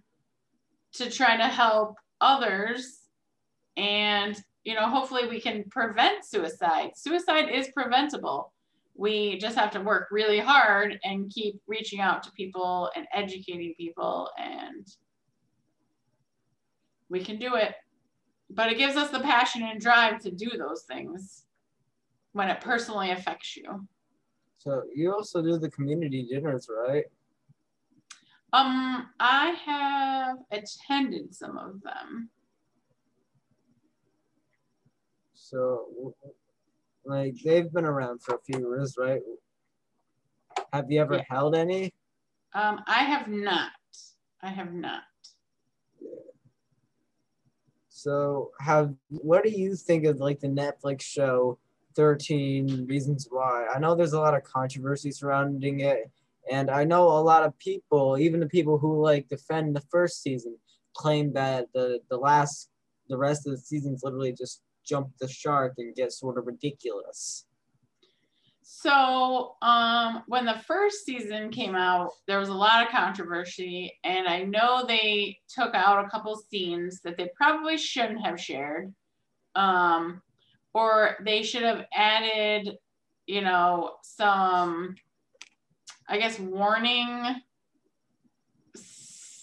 to 0.94 1.10
try 1.10 1.38
to 1.38 1.48
help 1.48 1.96
others. 2.20 3.00
And, 3.78 4.42
you 4.64 4.76
know, 4.76 4.90
hopefully 4.90 5.28
we 5.28 5.40
can 5.40 5.64
prevent 5.70 6.26
suicide. 6.26 6.92
Suicide 6.96 7.50
is 7.50 7.70
preventable 7.74 8.54
we 8.96 9.38
just 9.38 9.58
have 9.58 9.72
to 9.72 9.82
work 9.82 10.08
really 10.12 10.40
hard 10.40 11.00
and 11.04 11.32
keep 11.32 11.60
reaching 11.68 12.00
out 12.00 12.24
to 12.24 12.32
people 12.34 12.92
and 12.96 13.08
educating 13.14 13.74
people 13.76 14.30
and 14.38 14.88
we 17.10 17.24
can 17.24 17.38
do 17.38 17.56
it 17.56 17.74
but 18.50 18.72
it 18.72 18.78
gives 18.78 18.96
us 18.96 19.10
the 19.10 19.20
passion 19.20 19.64
and 19.64 19.82
drive 19.82 20.20
to 20.20 20.32
do 20.32 20.52
those 20.58 20.84
things 20.84 21.43
when 22.34 22.50
it 22.50 22.62
personally 22.62 23.12
affects 23.12 23.56
you 23.56 23.88
so 24.58 24.84
you 24.94 25.14
also 25.14 25.42
do 25.42 25.58
the 25.58 25.70
community 25.72 26.28
dinners 26.30 26.68
right 26.70 27.06
um 28.54 29.08
i 29.20 29.50
have 29.66 30.38
attended 30.52 31.34
some 31.34 31.58
of 31.58 31.82
them 31.82 32.30
so 35.34 36.14
like 37.06 37.36
they've 37.44 37.72
been 37.72 37.86
around 37.86 38.22
for 38.22 38.36
a 38.36 38.40
few 38.40 38.60
years, 38.60 38.96
right? 38.98 39.22
Have 40.72 40.90
you 40.90 41.02
ever 41.02 41.16
yeah. 41.16 41.24
held 41.30 41.56
any? 41.56 41.94
Um, 42.54 42.82
I 42.88 43.04
have 43.04 43.28
not. 43.28 43.72
I 44.42 44.50
have 44.50 44.74
not. 44.74 45.04
So, 47.90 48.52
have 48.60 48.94
what 49.10 49.44
do 49.44 49.50
you 49.50 49.76
think 49.76 50.06
of 50.06 50.20
like 50.20 50.40
the 50.40 50.48
Netflix 50.48 51.02
show 51.02 51.58
13 51.96 52.86
Reasons 52.88 53.28
Why? 53.30 53.68
I 53.74 53.80
know 53.80 53.96
there's 53.96 54.14
a 54.14 54.20
lot 54.20 54.36
of 54.36 54.44
controversy 54.44 55.12
surrounding 55.12 55.82
it, 55.82 56.10
and 56.52 56.70
I 56.70 56.84
know 56.84 57.08
a 57.08 57.22
lot 57.22 57.44
of 57.44 57.58
people, 57.60 58.18
even 58.18 58.40
the 58.40 58.48
people 58.48 58.78
who 58.78 59.02
like 59.02 59.28
defend 59.30 59.76
the 59.76 59.84
first 59.92 60.22
season, 60.22 60.58
claim 60.96 61.34
that 61.34 61.68
the 61.74 62.00
the 62.10 62.18
last 62.18 62.70
the 63.10 63.18
rest 63.18 63.48
of 63.48 63.52
the 63.52 63.58
season's 63.58 64.04
literally 64.04 64.34
just 64.34 64.62
jump 64.86 65.10
the 65.20 65.28
shark 65.28 65.74
and 65.78 65.96
get 65.96 66.12
sort 66.12 66.38
of 66.38 66.46
ridiculous. 66.46 67.46
So 68.66 69.56
um, 69.62 70.24
when 70.28 70.46
the 70.46 70.62
first 70.66 71.06
season 71.06 71.52
came 71.52 71.76
out, 71.76 72.12
there 72.28 72.40
was 72.40 72.50
a 72.50 72.54
lot 72.54 72.84
of 72.84 72.90
controversy, 72.90 73.94
and 74.04 74.28
I 74.28 74.44
know 74.44 74.86
they 74.86 75.38
took 75.50 75.76
out 75.76 76.06
a 76.06 76.10
couple 76.10 76.36
scenes 76.36 77.02
that 77.02 77.18
they 77.18 77.30
probably 77.36 77.78
shouldn't 77.78 78.26
have 78.26 78.40
shared, 78.40 78.94
um, 79.56 80.22
or 80.74 81.18
they 81.24 81.44
should 81.44 81.64
have 81.64 81.86
added, 81.94 82.78
you 83.26 83.42
know, 83.42 83.92
some, 84.04 84.96
I 86.08 86.18
guess, 86.18 86.40
warning, 86.40 87.36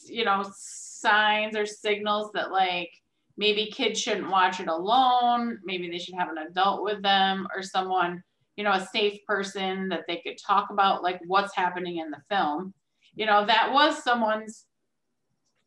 you 0.06 0.25
know, 0.25 0.44
signs 0.56 1.56
or 1.56 1.66
signals 1.66 2.30
that 2.34 2.50
like 2.50 2.90
maybe 3.37 3.70
kids 3.70 4.00
shouldn't 4.00 4.30
watch 4.30 4.60
it 4.60 4.68
alone, 4.68 5.58
maybe 5.64 5.90
they 5.90 5.99
should 5.99 6.14
have 6.14 6.28
an 6.28 6.38
adult 6.38 6.82
with 6.82 7.02
them 7.02 7.46
or 7.54 7.62
someone 7.62 8.22
you 8.60 8.64
know, 8.64 8.72
a 8.72 8.88
safe 8.92 9.25
person 9.26 9.88
that 9.88 10.02
they 10.06 10.18
could 10.18 10.37
talk 10.37 10.68
about 10.68 11.02
like 11.02 11.18
what's 11.26 11.56
happening 11.56 11.96
in 11.96 12.10
the 12.10 12.20
film. 12.28 12.75
You 13.14 13.25
know, 13.25 13.46
that 13.46 13.72
was 13.72 14.04
someone's, 14.04 14.66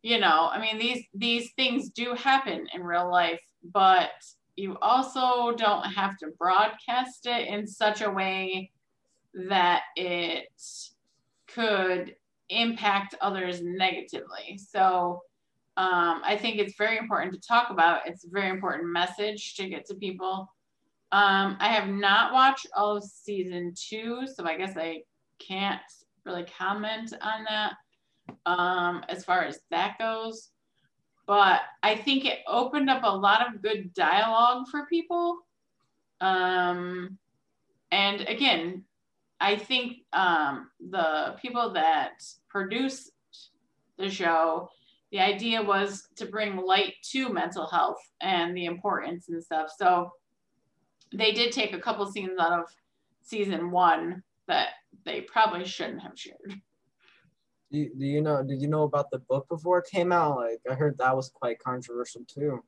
you 0.04 0.20
know, 0.20 0.48
I 0.52 0.62
mean, 0.62 0.78
these 0.78 1.04
these 1.12 1.52
things 1.54 1.90
do 1.90 2.14
happen 2.14 2.68
in 2.72 2.84
real 2.84 3.10
life, 3.10 3.42
but 3.64 4.12
you 4.56 4.78
also 4.82 5.56
don't 5.56 5.84
have 5.84 6.18
to 6.20 6.28
broadcast 6.38 7.26
it 7.26 7.48
in 7.48 7.66
such 7.66 8.02
a 8.02 8.10
way 8.10 8.72
that 9.34 9.82
it 9.96 10.48
could 11.48 12.16
impact 12.50 13.16
others 13.22 13.62
negatively. 13.64 14.58
So 14.58 15.22
um, 15.76 16.22
I 16.24 16.38
think 16.40 16.60
it's 16.60 16.78
very 16.78 16.98
important 16.98 17.34
to 17.34 17.48
talk 17.48 17.72
about. 17.72 18.02
It's 18.06 18.26
a 18.26 18.30
very 18.30 18.50
important 18.50 18.92
message 18.92 19.56
to 19.56 19.68
get 19.68 19.86
to 19.88 19.96
people. 19.96 20.48
Um, 21.12 21.58
I 21.60 21.70
have 21.70 21.88
not 21.90 22.34
watched 22.34 22.68
all 22.76 22.98
of 22.98 23.04
season 23.04 23.74
two, 23.76 24.28
so 24.34 24.46
I 24.46 24.58
guess 24.58 24.78
I 24.78 25.02
can't 25.40 25.82
really 26.26 26.46
comment 26.58 27.14
on 27.22 27.46
that 27.50 27.74
um, 28.46 29.04
as 29.10 29.26
far 29.26 29.44
as 29.44 29.60
that 29.72 29.98
goes. 30.00 30.50
But 31.26 31.62
I 31.82 31.96
think 31.96 32.26
it 32.26 32.40
opened 32.48 32.90
up 32.90 33.04
a 33.04 33.16
lot 33.16 33.48
of 33.48 33.62
good 33.62 33.94
dialogue 33.94 34.68
for 34.70 34.86
people. 34.88 35.40
Um, 36.20 37.18
and 37.92 38.22
again, 38.22 38.84
I 39.40 39.56
think 39.56 39.98
um, 40.14 40.70
the 40.80 41.36
people 41.42 41.74
that 41.74 42.24
produced 42.50 43.12
the 43.98 44.10
show, 44.10 44.70
the 45.12 45.20
idea 45.20 45.62
was 45.62 46.08
to 46.16 46.26
bring 46.26 46.58
light 46.58 46.96
to 47.12 47.30
mental 47.30 47.68
health 47.68 48.00
and 48.22 48.56
the 48.56 48.66
importance 48.66 49.30
and 49.30 49.44
stuff. 49.44 49.70
So 49.78 50.12
they 51.14 51.32
did 51.32 51.52
take 51.52 51.74
a 51.74 51.80
couple 51.80 52.06
scenes 52.12 52.40
out 52.40 52.60
of 52.60 52.66
season 53.22 53.72
one 53.72 54.24
that 54.48 54.70
they 55.06 55.22
probably 55.22 55.66
shouldn't 55.66 56.02
have 56.02 56.18
shared. 56.18 56.62
Do 57.74 57.80
you, 57.80 57.92
do 57.98 58.06
you 58.06 58.22
know? 58.22 58.44
Did 58.44 58.62
you 58.62 58.68
know 58.68 58.84
about 58.84 59.10
the 59.10 59.18
book 59.18 59.50
before 59.50 59.80
it 59.80 59.90
came 59.92 60.12
out? 60.12 60.38
Like 60.38 60.60
I 60.70 60.76
heard 60.76 60.96
that 61.00 61.16
was 61.16 61.30
quite 61.30 61.58
controversial 61.58 62.22
too. 62.28 62.64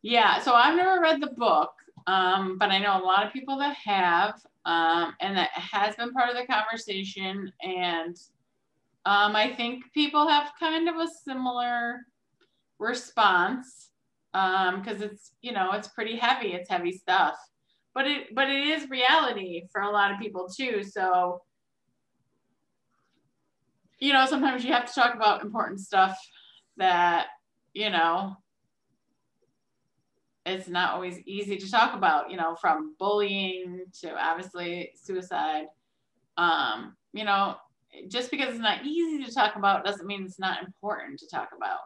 Yeah, 0.00 0.40
so 0.40 0.54
I've 0.54 0.76
never 0.76 1.00
read 1.00 1.20
the 1.20 1.34
book, 1.36 1.72
um, 2.06 2.56
but 2.58 2.70
I 2.70 2.78
know 2.78 2.98
a 2.98 3.04
lot 3.04 3.26
of 3.26 3.34
people 3.34 3.58
that 3.58 3.76
have, 3.76 4.40
um, 4.64 5.14
and 5.20 5.36
that 5.36 5.50
has 5.50 5.94
been 5.96 6.12
part 6.12 6.30
of 6.30 6.36
the 6.36 6.50
conversation. 6.50 7.52
And 7.62 8.16
um, 9.04 9.36
I 9.36 9.52
think 9.54 9.84
people 9.92 10.26
have 10.26 10.52
kind 10.58 10.88
of 10.88 10.96
a 10.96 11.06
similar 11.06 12.00
response 12.78 13.90
because 14.32 15.02
um, 15.02 15.02
it's 15.02 15.32
you 15.42 15.52
know 15.52 15.72
it's 15.72 15.88
pretty 15.88 16.16
heavy. 16.16 16.54
It's 16.54 16.70
heavy 16.70 16.92
stuff 16.92 17.36
but 17.94 18.06
it 18.06 18.34
but 18.34 18.50
it 18.50 18.66
is 18.66 18.90
reality 18.90 19.62
for 19.70 19.82
a 19.82 19.90
lot 19.90 20.10
of 20.10 20.18
people 20.18 20.48
too 20.48 20.82
so 20.82 21.40
you 24.04 24.12
know 24.12 24.26
sometimes 24.26 24.62
you 24.64 24.72
have 24.72 24.86
to 24.86 24.92
talk 24.94 25.14
about 25.14 25.42
important 25.42 25.80
stuff 25.80 26.16
that 26.76 27.28
you 27.72 27.88
know 27.88 28.36
it's 30.44 30.68
not 30.68 30.92
always 30.92 31.18
easy 31.20 31.56
to 31.56 31.70
talk 31.70 31.94
about 31.94 32.30
you 32.30 32.36
know 32.36 32.54
from 32.60 32.94
bullying 32.98 33.80
to 34.00 34.14
obviously 34.14 34.90
suicide. 34.94 35.66
Um 36.36 36.96
you 37.14 37.24
know 37.24 37.56
just 38.08 38.30
because 38.30 38.50
it's 38.50 38.58
not 38.58 38.84
easy 38.84 39.24
to 39.24 39.32
talk 39.32 39.56
about 39.56 39.84
doesn't 39.84 40.06
mean 40.06 40.24
it's 40.24 40.38
not 40.38 40.62
important 40.62 41.18
to 41.20 41.28
talk 41.28 41.48
about. 41.56 41.78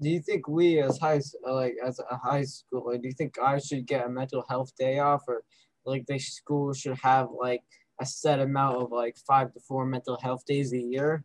Do 0.00 0.08
you 0.08 0.22
think 0.22 0.48
we 0.48 0.80
as 0.80 0.98
high 0.98 1.20
like 1.46 1.74
as 1.84 2.00
a 2.10 2.16
high 2.16 2.44
school 2.44 2.90
do 2.92 3.00
you 3.02 3.12
think 3.12 3.34
I 3.42 3.58
should 3.58 3.86
get 3.86 4.06
a 4.06 4.08
mental 4.08 4.42
health 4.48 4.72
day 4.78 5.00
off 5.00 5.22
or 5.28 5.42
like 5.84 6.06
the 6.06 6.18
school 6.18 6.72
should 6.72 6.96
have 7.02 7.28
like 7.38 7.62
a 8.00 8.06
set 8.06 8.40
amount 8.40 8.76
of 8.76 8.90
like 8.90 9.16
five 9.26 9.52
to 9.52 9.60
four 9.60 9.86
mental 9.86 10.18
health 10.22 10.44
days 10.46 10.72
a 10.72 10.78
year 10.78 11.24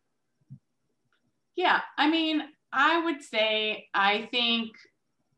yeah 1.55 1.81
i 1.97 2.09
mean 2.09 2.41
i 2.71 3.03
would 3.03 3.21
say 3.21 3.87
i 3.93 4.27
think 4.31 4.71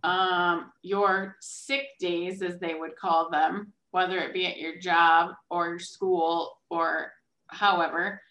um, 0.03 0.71
your 0.83 1.35
sick 1.41 1.85
days 1.99 2.41
as 2.41 2.59
they 2.59 2.75
would 2.75 2.95
call 2.95 3.29
them 3.29 3.73
whether 3.91 4.19
it 4.19 4.33
be 4.33 4.45
at 4.45 4.57
your 4.57 4.77
job 4.77 5.31
or 5.49 5.69
your 5.69 5.79
school 5.79 6.59
or 6.69 7.11
however 7.47 8.21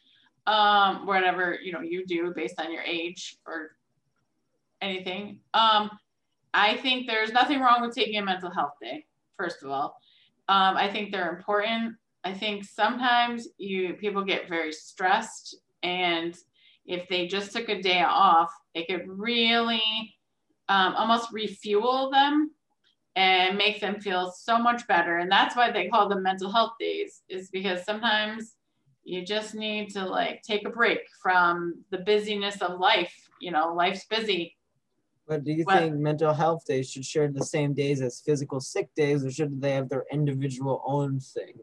um, 0.46 1.06
whatever 1.06 1.58
you 1.62 1.72
know 1.72 1.80
you 1.80 2.06
do 2.06 2.32
based 2.34 2.60
on 2.60 2.72
your 2.72 2.82
age 2.82 3.36
or 3.46 3.72
anything. 4.80 5.40
Um, 5.54 5.90
I 6.54 6.76
think 6.76 7.06
there's 7.06 7.32
nothing 7.32 7.60
wrong 7.60 7.82
with 7.82 7.94
taking 7.94 8.18
a 8.18 8.24
mental 8.24 8.50
health 8.50 8.74
day, 8.80 9.04
first 9.36 9.62
of 9.62 9.70
all. 9.70 9.96
Um, 10.48 10.76
I 10.76 10.90
think 10.90 11.12
they're 11.12 11.36
important. 11.36 11.96
I 12.26 12.34
think 12.34 12.64
sometimes 12.64 13.46
you 13.56 13.94
people 13.94 14.24
get 14.24 14.48
very 14.48 14.72
stressed 14.72 15.56
and 15.84 16.36
if 16.84 17.08
they 17.08 17.28
just 17.28 17.52
took 17.52 17.68
a 17.68 17.80
day 17.80 18.02
off, 18.02 18.52
it 18.74 18.88
could 18.88 19.04
really 19.06 20.14
um, 20.68 20.94
almost 20.94 21.32
refuel 21.32 22.10
them 22.10 22.50
and 23.14 23.56
make 23.56 23.80
them 23.80 24.00
feel 24.00 24.32
so 24.32 24.58
much 24.58 24.86
better. 24.88 25.18
And 25.18 25.30
that's 25.30 25.54
why 25.54 25.70
they 25.70 25.88
call 25.88 26.08
them 26.08 26.24
mental 26.24 26.50
health 26.50 26.72
days, 26.80 27.22
is 27.28 27.48
because 27.50 27.84
sometimes 27.84 28.56
you 29.04 29.24
just 29.24 29.54
need 29.54 29.90
to 29.90 30.04
like 30.04 30.42
take 30.42 30.66
a 30.66 30.70
break 30.70 31.00
from 31.22 31.84
the 31.90 31.98
busyness 31.98 32.60
of 32.60 32.80
life. 32.80 33.14
You 33.40 33.52
know, 33.52 33.72
life's 33.72 34.04
busy. 34.06 34.56
But 35.28 35.44
do 35.44 35.52
you 35.52 35.64
well, 35.64 35.78
think 35.78 35.94
mental 35.94 36.34
health 36.34 36.64
days 36.66 36.90
should 36.90 37.04
share 37.04 37.28
the 37.28 37.44
same 37.44 37.72
days 37.72 38.00
as 38.00 38.20
physical 38.20 38.60
sick 38.60 38.88
days, 38.96 39.24
or 39.24 39.30
should 39.30 39.60
they 39.60 39.72
have 39.72 39.88
their 39.88 40.06
individual 40.12 40.82
own 40.86 41.20
thing? 41.20 41.54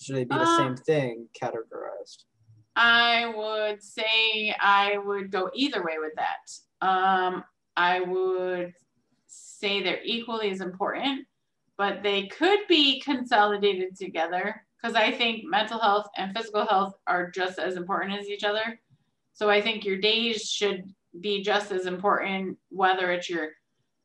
Should 0.00 0.16
they 0.16 0.24
be 0.24 0.34
the 0.34 0.42
uh, 0.42 0.56
same 0.56 0.76
thing 0.76 1.28
categorized? 1.40 2.24
I 2.76 3.32
would 3.34 3.82
say 3.82 4.54
I 4.60 4.98
would 4.98 5.30
go 5.30 5.50
either 5.54 5.82
way 5.82 5.94
with 5.98 6.12
that. 6.16 6.86
Um, 6.86 7.44
I 7.76 8.00
would 8.00 8.74
say 9.26 9.82
they're 9.82 10.04
equally 10.04 10.50
as 10.50 10.60
important, 10.60 11.26
but 11.78 12.02
they 12.02 12.26
could 12.26 12.60
be 12.68 13.00
consolidated 13.00 13.96
together 13.96 14.62
because 14.80 14.94
I 14.94 15.10
think 15.10 15.44
mental 15.44 15.78
health 15.78 16.06
and 16.16 16.36
physical 16.36 16.66
health 16.66 16.94
are 17.06 17.30
just 17.30 17.58
as 17.58 17.76
important 17.76 18.18
as 18.18 18.28
each 18.28 18.44
other. 18.44 18.78
So 19.32 19.48
I 19.48 19.60
think 19.60 19.84
your 19.84 19.98
days 19.98 20.50
should 20.50 20.84
be 21.20 21.42
just 21.42 21.72
as 21.72 21.86
important, 21.86 22.58
whether 22.68 23.10
it's 23.10 23.30
your 23.30 23.50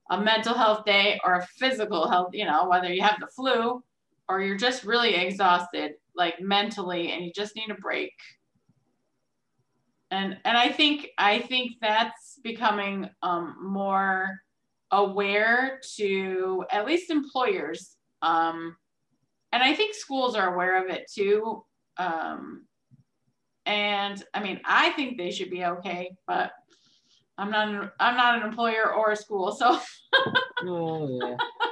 a 0.09 0.19
mental 0.19 0.53
health 0.53 0.83
day 0.85 1.19
or 1.23 1.35
a 1.35 1.47
physical 1.57 2.09
health, 2.09 2.31
you 2.33 2.45
know, 2.45 2.67
whether 2.67 2.91
you 2.91 3.01
have 3.01 3.19
the 3.19 3.27
flu 3.27 3.81
or 4.31 4.41
you're 4.41 4.55
just 4.55 4.85
really 4.85 5.13
exhausted, 5.13 5.95
like 6.15 6.39
mentally, 6.39 7.11
and 7.11 7.25
you 7.25 7.33
just 7.35 7.55
need 7.57 7.69
a 7.69 7.75
break. 7.75 8.13
And 10.09 10.37
and 10.45 10.57
I 10.57 10.69
think 10.69 11.09
I 11.17 11.39
think 11.39 11.73
that's 11.81 12.39
becoming 12.41 13.09
um, 13.21 13.57
more 13.61 14.39
aware 14.89 15.81
to 15.97 16.63
at 16.71 16.85
least 16.85 17.11
employers. 17.11 17.97
Um, 18.21 18.77
and 19.51 19.61
I 19.61 19.73
think 19.75 19.95
schools 19.95 20.35
are 20.35 20.53
aware 20.53 20.81
of 20.83 20.89
it 20.89 21.11
too. 21.13 21.65
Um, 21.97 22.65
and 23.65 24.23
I 24.33 24.41
mean, 24.41 24.61
I 24.65 24.91
think 24.91 25.17
they 25.17 25.31
should 25.31 25.49
be 25.49 25.65
okay, 25.65 26.15
but 26.25 26.51
I'm 27.37 27.51
not 27.51 27.67
an, 27.67 27.91
I'm 27.99 28.15
not 28.15 28.37
an 28.37 28.47
employer 28.47 28.93
or 28.93 29.11
a 29.11 29.15
school, 29.15 29.51
so. 29.51 29.77
oh 30.65 31.19
yeah. 31.21 31.35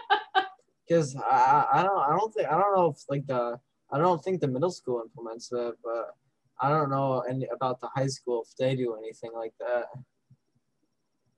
Because 0.89 1.15
I, 1.15 1.65
I 1.71 1.83
don't 1.83 1.99
I 1.99 2.17
don't 2.17 2.33
think 2.33 2.47
I 2.47 2.59
don't 2.59 2.75
know 2.75 2.87
if 2.87 3.03
like 3.09 3.27
the 3.27 3.59
I 3.91 3.99
don't 3.99 4.23
think 4.23 4.41
the 4.41 4.47
middle 4.47 4.71
school 4.71 5.03
implements 5.05 5.49
that, 5.49 5.75
but 5.83 6.15
I 6.59 6.69
don't 6.69 6.89
know 6.89 7.19
any 7.21 7.47
about 7.53 7.79
the 7.79 7.89
high 7.95 8.07
school 8.07 8.43
if 8.45 8.55
they 8.57 8.75
do 8.75 8.95
anything 8.95 9.31
like 9.33 9.53
that. 9.59 9.85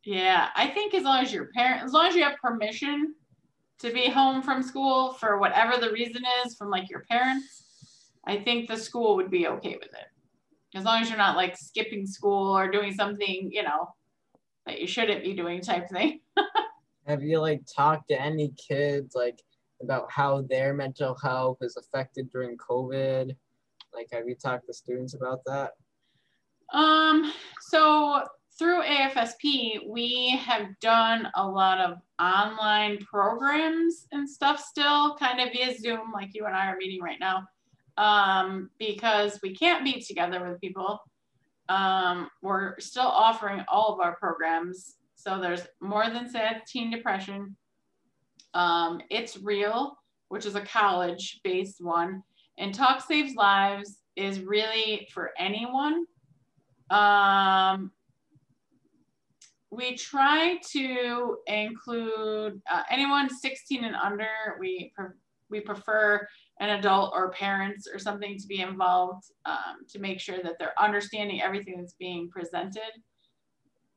Yeah, 0.03 0.49
I 0.55 0.67
think 0.67 0.95
as 0.95 1.03
long 1.03 1.23
as 1.23 1.31
your 1.31 1.49
parent, 1.53 1.83
as 1.83 1.91
long 1.91 2.07
as 2.07 2.15
you 2.15 2.23
have 2.23 2.37
permission 2.37 3.13
to 3.79 3.91
be 3.91 4.09
home 4.09 4.41
from 4.41 4.63
school 4.63 5.13
for 5.13 5.37
whatever 5.37 5.79
the 5.79 5.91
reason 5.91 6.23
is 6.45 6.55
from 6.55 6.69
like 6.69 6.89
your 6.89 7.03
parents, 7.09 7.65
I 8.25 8.37
think 8.37 8.67
the 8.67 8.77
school 8.77 9.15
would 9.17 9.29
be 9.29 9.47
okay 9.47 9.75
with 9.75 9.93
it. 9.93 10.77
As 10.77 10.85
long 10.85 11.01
as 11.01 11.09
you're 11.09 11.17
not 11.17 11.35
like 11.35 11.57
skipping 11.57 12.07
school 12.07 12.57
or 12.57 12.71
doing 12.71 12.93
something, 12.93 13.49
you 13.51 13.63
know, 13.63 13.89
that 14.65 14.79
you 14.79 14.87
shouldn't 14.87 15.23
be 15.23 15.33
doing 15.33 15.61
type 15.61 15.89
thing. 15.89 16.21
Have 17.07 17.23
you 17.23 17.39
like 17.39 17.61
talked 17.65 18.09
to 18.09 18.21
any 18.21 18.53
kids 18.57 19.15
like 19.15 19.41
about 19.81 20.11
how 20.11 20.41
their 20.43 20.73
mental 20.73 21.15
health 21.15 21.57
is 21.61 21.77
affected 21.77 22.29
during 22.29 22.57
COVID? 22.57 23.35
Like, 23.93 24.07
have 24.11 24.27
you 24.27 24.35
talked 24.35 24.67
to 24.67 24.73
students 24.73 25.13
about 25.13 25.43
that? 25.45 25.71
Um, 26.73 27.33
so 27.59 28.23
through 28.57 28.83
AFSP, 28.83 29.89
we 29.89 30.37
have 30.37 30.67
done 30.79 31.27
a 31.35 31.47
lot 31.47 31.79
of 31.79 31.97
online 32.19 32.99
programs 32.99 34.07
and 34.11 34.29
stuff 34.29 34.59
still, 34.59 35.15
kind 35.15 35.39
of 35.39 35.51
via 35.51 35.77
Zoom, 35.77 36.11
like 36.13 36.29
you 36.33 36.45
and 36.45 36.55
I 36.55 36.67
are 36.67 36.77
meeting 36.77 37.01
right 37.01 37.19
now, 37.19 37.47
um, 37.97 38.69
because 38.77 39.39
we 39.41 39.55
can't 39.55 39.83
be 39.83 39.99
together 40.01 40.47
with 40.47 40.61
people. 40.61 41.01
Um, 41.69 42.29
we're 42.41 42.79
still 42.79 43.07
offering 43.07 43.63
all 43.67 43.93
of 43.93 43.99
our 43.99 44.15
programs. 44.15 44.97
So 45.21 45.39
there's 45.39 45.67
more 45.79 46.09
than 46.09 46.29
sad 46.29 46.63
teen 46.65 46.89
depression. 46.89 47.55
Um, 48.55 49.01
it's 49.11 49.37
real, 49.37 49.97
which 50.29 50.47
is 50.47 50.55
a 50.55 50.61
college-based 50.61 51.77
one, 51.79 52.23
and 52.57 52.73
Talk 52.73 53.01
Saves 53.01 53.35
Lives 53.35 53.99
is 54.15 54.41
really 54.41 55.07
for 55.13 55.31
anyone. 55.37 56.05
Um, 56.89 57.91
we 59.69 59.95
try 59.95 60.59
to 60.71 61.37
include 61.47 62.61
uh, 62.69 62.83
anyone 62.89 63.29
16 63.29 63.85
and 63.85 63.95
under. 63.95 64.27
We 64.59 64.91
pre 64.95 65.05
we 65.49 65.59
prefer 65.59 66.25
an 66.61 66.69
adult 66.69 67.11
or 67.13 67.31
parents 67.31 67.85
or 67.91 67.99
something 67.99 68.37
to 68.37 68.47
be 68.47 68.61
involved 68.61 69.25
um, 69.45 69.85
to 69.89 69.99
make 69.99 70.19
sure 70.19 70.41
that 70.41 70.53
they're 70.57 70.79
understanding 70.81 71.41
everything 71.41 71.75
that's 71.77 71.95
being 71.99 72.29
presented. 72.29 72.89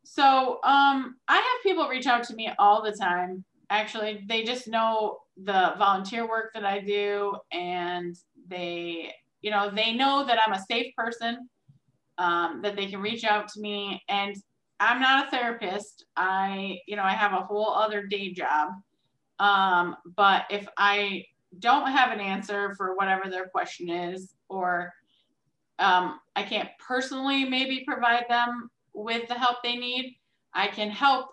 So 0.05 0.61
um, 0.65 1.17
I 1.29 1.37
have 1.37 1.63
people 1.63 1.89
reach 1.89 2.07
out 2.07 2.23
to 2.25 2.35
me 2.35 2.51
all 2.59 2.83
the 2.83 2.93
time. 2.93 3.43
Actually, 3.71 4.25
they 4.29 4.45
just 4.45 4.69
know 4.69 5.19
the 5.43 5.75
volunteer 5.79 6.29
work 6.29 6.53
that 6.55 6.65
I 6.65 6.81
do, 6.81 7.37
and 7.51 8.15
they, 8.47 9.13
you 9.41 9.51
know, 9.51 9.71
they 9.75 9.93
know 9.93 10.25
that 10.27 10.39
I'm 10.47 10.53
a 10.53 10.65
safe 10.71 10.95
person, 10.95 11.49
um, 12.19 12.61
that 12.63 12.77
they 12.77 12.87
can 12.87 13.01
reach 13.01 13.25
out 13.25 13.49
to 13.49 13.61
me, 13.61 14.03
and 14.09 14.37
I'm 14.79 15.01
not 15.01 15.27
a 15.27 15.31
therapist. 15.31 16.05
I, 16.17 16.79
you 16.87 16.97
know, 16.97 17.03
I 17.03 17.13
have 17.13 17.33
a 17.33 17.41
whole 17.41 17.73
other 17.73 18.07
day 18.07 18.33
job. 18.33 18.69
Um, 19.39 19.97
but 20.17 20.45
if 20.51 20.69
I 20.77 21.25
don't 21.59 21.91
have 21.91 22.13
an 22.13 22.21
answer 22.21 22.75
for 22.77 22.95
whatever 22.95 23.31
their 23.31 23.47
question 23.49 23.89
is, 23.89 24.35
or 24.49 24.93
um, 25.79 26.21
I 26.37 26.43
can't 26.43 26.69
personally 26.79 27.45
maybe 27.45 27.85
provide 27.87 28.27
them 28.29 28.71
with 28.95 29.29
the 29.29 29.35
help 29.35 29.63
they 29.63 29.77
need, 29.77 30.17
I 30.53 30.69
can 30.69 30.91
help 30.91 31.31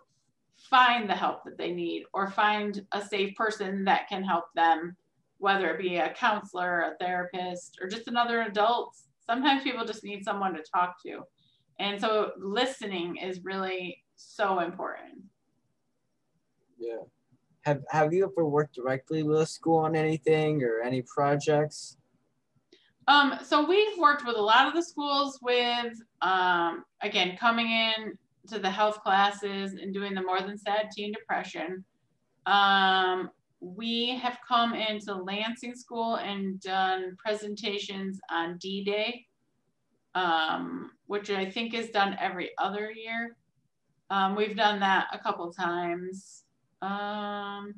find 0.57 1.09
the 1.09 1.15
help 1.15 1.43
that 1.45 1.57
they 1.57 1.71
need 1.71 2.03
or 2.13 2.29
find 2.29 2.85
a 2.91 3.03
safe 3.03 3.35
person 3.35 3.85
that 3.85 4.07
can 4.09 4.23
help 4.23 4.45
them, 4.55 4.95
whether 5.37 5.69
it 5.69 5.81
be 5.81 5.97
a 5.97 6.13
counselor, 6.13 6.81
a 6.81 6.95
therapist, 6.99 7.77
or 7.81 7.87
just 7.87 8.07
another 8.07 8.41
adult. 8.43 8.95
Sometimes 9.25 9.63
people 9.63 9.85
just 9.85 10.03
need 10.03 10.23
someone 10.23 10.53
to 10.53 10.63
talk 10.63 11.01
to. 11.03 11.21
And 11.79 11.99
so 11.99 12.31
listening 12.37 13.17
is 13.17 13.43
really 13.43 14.03
so 14.15 14.59
important. 14.59 15.23
Yeah. 16.77 16.97
Have 17.63 17.83
have 17.89 18.11
you 18.13 18.23
ever 18.25 18.45
worked 18.45 18.75
directly 18.75 19.21
with 19.23 19.39
a 19.41 19.45
school 19.45 19.77
on 19.77 19.95
anything 19.95 20.63
or 20.63 20.81
any 20.81 21.03
projects? 21.03 21.97
Um, 23.07 23.37
so 23.43 23.67
we've 23.67 23.97
worked 23.97 24.25
with 24.25 24.35
a 24.35 24.41
lot 24.41 24.67
of 24.67 24.73
the 24.73 24.83
schools 24.83 25.39
with 25.41 25.93
um, 26.21 26.85
again 27.01 27.37
coming 27.37 27.69
in 27.69 28.17
to 28.47 28.59
the 28.59 28.69
health 28.69 29.01
classes 29.01 29.73
and 29.73 29.93
doing 29.93 30.13
the 30.13 30.21
more 30.21 30.41
than 30.41 30.57
sad 30.57 30.89
teen 30.91 31.11
depression. 31.11 31.83
Um, 32.45 33.29
we 33.59 34.17
have 34.17 34.39
come 34.47 34.73
into 34.73 35.13
Lansing 35.13 35.75
School 35.75 36.15
and 36.15 36.59
done 36.59 37.15
presentations 37.23 38.19
on 38.31 38.57
D-Day 38.57 39.27
um, 40.15 40.91
which 41.07 41.29
I 41.29 41.49
think 41.49 41.73
is 41.73 41.89
done 41.89 42.17
every 42.19 42.51
other 42.57 42.91
year. 42.91 43.35
Um, 44.09 44.35
we've 44.35 44.55
done 44.55 44.79
that 44.81 45.07
a 45.13 45.19
couple 45.19 45.51
times. 45.53 46.43
Um, 46.81 47.75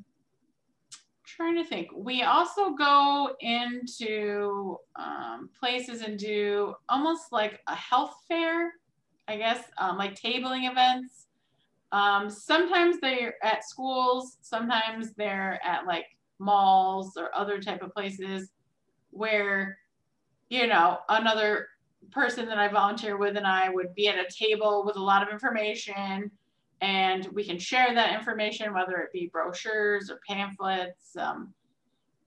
trying 1.25 1.55
to 1.55 1.63
think. 1.63 1.89
We 1.95 2.23
also 2.23 2.71
go 2.71 3.35
into 3.39 4.77
um, 4.95 5.49
places 5.59 6.01
and 6.01 6.17
do 6.17 6.73
almost 6.89 7.31
like 7.31 7.59
a 7.67 7.75
health 7.75 8.15
fair, 8.27 8.73
I 9.27 9.37
guess, 9.37 9.63
um, 9.77 9.97
like 9.97 10.19
tabling 10.19 10.69
events. 10.69 11.27
Um, 11.91 12.29
sometimes 12.29 12.99
they're 12.99 13.35
at 13.43 13.63
schools, 13.63 14.37
sometimes 14.41 15.13
they're 15.13 15.59
at 15.63 15.85
like 15.85 16.05
malls 16.39 17.15
or 17.17 17.35
other 17.35 17.61
type 17.61 17.81
of 17.83 17.93
places 17.93 18.51
where, 19.11 19.77
you 20.49 20.67
know, 20.67 20.99
another 21.09 21.67
person 22.11 22.47
that 22.47 22.57
I 22.57 22.67
volunteer 22.67 23.17
with 23.17 23.37
and 23.37 23.47
I 23.47 23.69
would 23.69 23.93
be 23.95 24.07
at 24.07 24.15
a 24.17 24.27
table 24.29 24.83
with 24.85 24.97
a 24.97 25.03
lot 25.03 25.25
of 25.25 25.31
information 25.31 26.31
and 26.81 27.27
we 27.27 27.45
can 27.45 27.57
share 27.57 27.93
that 27.93 28.13
information, 28.13 28.73
whether 28.73 28.97
it 28.97 29.13
be 29.13 29.29
brochures 29.31 30.11
or 30.11 30.19
pamphlets, 30.27 31.15
um, 31.17 31.53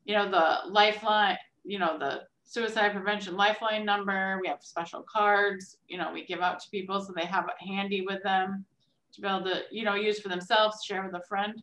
you 0.07 0.15
know, 0.15 0.31
the 0.31 0.71
lifeline, 0.71 1.37
you 1.65 1.79
know, 1.79 1.99
the 1.99 2.23
suicide 2.47 2.93
prevention 2.93 3.37
lifeline 3.37 3.85
number. 3.85 4.39
We 4.41 4.49
have 4.49 4.63
special 4.63 5.03
cards, 5.03 5.79
you 5.89 5.99
know, 5.99 6.13
we 6.13 6.25
give 6.25 6.41
out 6.41 6.61
to 6.61 6.71
people 6.71 7.01
so 7.01 7.13
they 7.15 7.27
have 7.27 7.47
it 7.47 7.67
handy 7.67 8.03
with 8.03 8.23
them 8.23 8.65
to 9.13 9.21
be 9.21 9.27
able 9.27 9.43
to, 9.45 9.63
you 9.71 9.85
know, 9.85 9.95
use 9.95 10.21
for 10.21 10.29
themselves, 10.29 10.85
share 10.85 11.05
with 11.05 11.15
a 11.15 11.27
friend. 11.27 11.63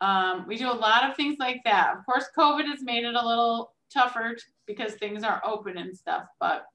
Um, 0.00 0.44
we 0.46 0.56
do 0.56 0.70
a 0.70 0.72
lot 0.72 1.08
of 1.08 1.16
things 1.16 1.36
like 1.38 1.62
that. 1.64 1.94
Of 1.96 2.04
course, 2.04 2.26
COVID 2.36 2.66
has 2.66 2.82
made 2.82 3.04
it 3.04 3.14
a 3.14 3.26
little 3.26 3.72
tougher 3.88 4.36
because 4.66 4.94
things 4.94 5.22
aren't 5.22 5.44
open 5.44 5.78
and 5.78 5.96
stuff, 5.96 6.24
but 6.40 6.66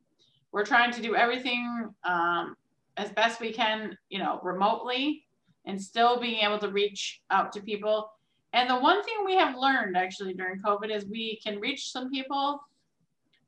we're 0.52 0.66
trying 0.66 0.92
to 0.94 1.02
do 1.02 1.16
everything 1.16 1.94
um, 2.06 2.56
as 2.98 3.12
best 3.12 3.42
we 3.42 3.52
can, 3.52 3.98
you 4.10 4.20
know, 4.20 4.40
remotely 4.42 5.26
and 5.66 5.80
still 5.80 6.20
being 6.20 6.40
able 6.44 6.58
to 6.60 6.70
reach 6.70 7.22
out 7.30 7.52
to 7.52 7.62
people. 7.62 8.12
And 8.54 8.70
the 8.70 8.80
one 8.80 9.04
thing 9.04 9.16
we 9.26 9.36
have 9.36 9.58
learned 9.58 9.98
actually 9.98 10.34
during 10.34 10.60
COVID 10.62 10.90
is 10.90 11.06
we 11.06 11.40
can 11.44 11.60
reach 11.60 11.92
some 11.92 12.10
people 12.10 12.62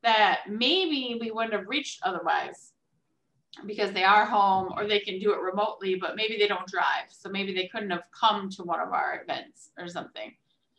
that 0.03 0.41
maybe 0.49 1.17
we 1.19 1.31
wouldn't 1.31 1.53
have 1.53 1.67
reached 1.67 1.99
otherwise 2.03 2.73
because 3.65 3.91
they 3.91 4.03
are 4.03 4.25
home 4.25 4.73
or 4.75 4.87
they 4.87 4.99
can 4.99 5.19
do 5.19 5.33
it 5.33 5.41
remotely, 5.41 5.95
but 5.95 6.15
maybe 6.15 6.37
they 6.37 6.47
don't 6.47 6.67
drive. 6.67 7.09
So 7.09 7.29
maybe 7.29 7.53
they 7.53 7.67
couldn't 7.67 7.89
have 7.89 8.03
come 8.17 8.49
to 8.51 8.63
one 8.63 8.79
of 8.79 8.93
our 8.93 9.21
events 9.23 9.71
or 9.77 9.87
something. 9.87 10.33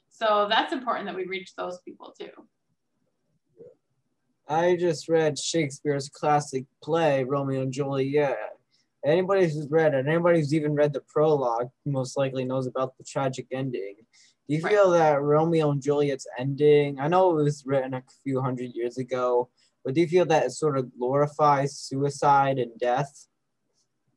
So 0.09 0.47
that's 0.49 0.73
important 0.73 1.07
that 1.07 1.17
we 1.17 1.27
reach 1.27 1.55
those 1.55 1.81
people 1.81 2.15
too. 2.19 2.31
I 4.49 4.77
just 4.77 5.09
read 5.09 5.39
Shakespeare's 5.39 6.09
classic 6.09 6.65
play, 6.83 7.25
Romeo 7.25 7.63
and 7.63 7.73
Juliet. 7.73 8.37
Anybody 9.05 9.45
who's 9.45 9.69
read 9.71 9.95
it, 9.95 10.07
anybody 10.07 10.39
who's 10.39 10.55
even 10.55 10.75
read 10.75 10.93
the 10.93 11.01
prologue, 11.09 11.71
most 11.85 12.17
likely 12.17 12.45
knows 12.45 12.67
about 12.67 12.97
the 12.99 13.05
tragic 13.05 13.47
ending. 13.51 13.97
Do 14.49 14.57
you 14.57 14.63
right. 14.63 14.73
feel 14.73 14.91
that 14.91 15.23
Romeo 15.23 15.71
and 15.71 15.81
Juliet's 15.81 16.27
ending, 16.39 16.99
I 16.99 17.09
know 17.09 17.39
it 17.39 17.43
was 17.43 17.65
written 17.65 17.95
a 17.95 18.03
few 18.25 18.41
hundred 18.41 18.73
years 18.75 18.99
ago, 18.99 19.49
but 19.85 19.95
do 19.95 20.01
you 20.01 20.09
feel 20.09 20.27
that 20.27 20.47
it 20.47 20.51
sort 20.51 20.77
of 20.77 20.97
glorifies 20.99 21.79
suicide 21.79 22.59
and 22.59 22.79
death? 22.79 23.29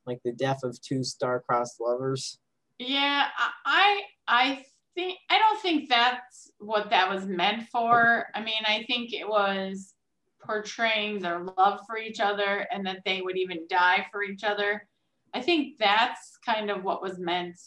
Like 0.05 0.19
the 0.23 0.31
death 0.31 0.59
of 0.63 0.79
two 0.81 1.03
star-crossed 1.03 1.79
lovers? 1.79 2.39
Yeah, 2.77 3.27
I 3.65 4.01
I 4.27 4.65
think 4.95 5.17
I 5.29 5.37
don't 5.37 5.61
think 5.61 5.89
that's 5.89 6.51
what 6.59 6.89
that 6.89 7.09
was 7.09 7.25
meant 7.25 7.67
for. 7.69 8.27
I 8.33 8.41
mean, 8.41 8.63
I 8.65 8.83
think 8.87 9.13
it 9.13 9.27
was 9.27 9.93
portraying 10.41 11.19
their 11.19 11.39
love 11.57 11.81
for 11.87 11.97
each 11.97 12.19
other 12.19 12.67
and 12.71 12.85
that 12.85 13.01
they 13.05 13.21
would 13.21 13.37
even 13.37 13.65
die 13.69 14.05
for 14.11 14.23
each 14.23 14.43
other. 14.43 14.87
I 15.33 15.41
think 15.41 15.77
that's 15.79 16.37
kind 16.45 16.69
of 16.69 16.83
what 16.83 17.01
was 17.01 17.19
meant. 17.19 17.59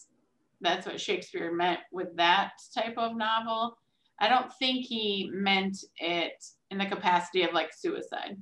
That's 0.60 0.86
what 0.86 1.00
Shakespeare 1.00 1.52
meant 1.52 1.80
with 1.92 2.16
that 2.16 2.52
type 2.74 2.94
of 2.96 3.16
novel. 3.16 3.78
I 4.20 4.28
don't 4.28 4.52
think 4.54 4.84
he 4.86 5.30
meant 5.32 5.78
it 5.96 6.44
in 6.70 6.78
the 6.78 6.86
capacity 6.86 7.42
of 7.42 7.52
like 7.52 7.72
suicide. 7.72 8.36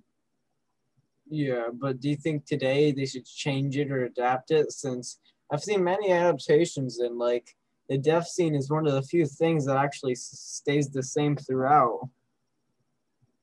Yeah, 1.28 1.68
but 1.72 2.00
do 2.00 2.08
you 2.08 2.16
think 2.16 2.46
today 2.46 2.92
they 2.92 3.04
should 3.04 3.26
change 3.26 3.76
it 3.76 3.90
or 3.90 4.04
adapt 4.04 4.50
it? 4.50 4.72
Since 4.72 5.18
I've 5.52 5.62
seen 5.62 5.84
many 5.84 6.12
adaptations 6.12 6.98
and 6.98 7.18
like 7.18 7.54
the 7.88 7.98
death 7.98 8.26
scene 8.26 8.54
is 8.54 8.70
one 8.70 8.86
of 8.86 8.94
the 8.94 9.02
few 9.02 9.26
things 9.26 9.66
that 9.66 9.76
actually 9.76 10.14
stays 10.14 10.88
the 10.88 11.02
same 11.02 11.36
throughout. 11.36 12.08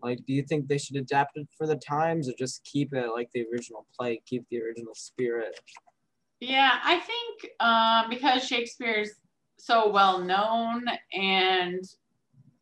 Like, 0.01 0.25
do 0.25 0.33
you 0.33 0.43
think 0.43 0.67
they 0.67 0.77
should 0.77 0.97
adapt 0.97 1.37
it 1.37 1.47
for 1.57 1.65
the 1.65 1.77
times 1.77 2.27
or 2.27 2.33
just 2.37 2.63
keep 2.65 2.93
it 2.93 3.07
like 3.15 3.29
the 3.33 3.45
original 3.51 3.85
play, 3.97 4.21
keep 4.25 4.45
the 4.49 4.61
original 4.61 4.95
spirit? 4.95 5.57
Yeah, 6.43 6.71
I 6.83 6.99
think 6.99 7.51
um, 7.61 8.09
because 8.09 8.45
Shakespeare's 8.45 9.11
so 9.57 9.89
well 9.89 10.19
known 10.19 10.83
and 11.13 11.81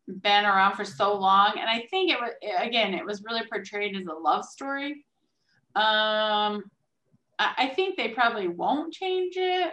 been 0.06 0.44
around 0.44 0.76
for 0.76 0.84
so 0.84 1.18
long, 1.18 1.54
and 1.58 1.68
I 1.68 1.84
think 1.90 2.12
it 2.12 2.20
was 2.20 2.30
again, 2.60 2.94
it 2.94 3.04
was 3.04 3.24
really 3.24 3.42
portrayed 3.52 3.96
as 3.96 4.06
a 4.06 4.14
love 4.14 4.44
story. 4.44 5.04
Um, 5.74 6.62
I, 7.40 7.54
I 7.58 7.72
think 7.74 7.96
they 7.96 8.10
probably 8.10 8.46
won't 8.46 8.92
change 8.92 9.34
it. 9.36 9.72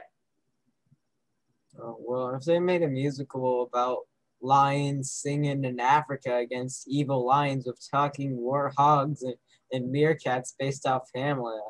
Oh, 1.79 1.97
well, 1.99 2.35
if 2.35 2.45
they 2.45 2.59
made 2.59 2.81
a 2.81 2.87
musical 2.87 3.61
about 3.61 3.99
lions 4.41 5.11
singing 5.11 5.65
in 5.65 5.79
Africa 5.79 6.37
against 6.37 6.87
evil 6.87 7.27
lions 7.27 7.67
with 7.67 7.79
talking 7.91 8.37
warthogs 8.37 9.19
and, 9.21 9.35
and 9.71 9.93
meerkats 9.93 10.53
based 10.57 10.87
off 10.87 11.09
Hamlet. 11.13 11.61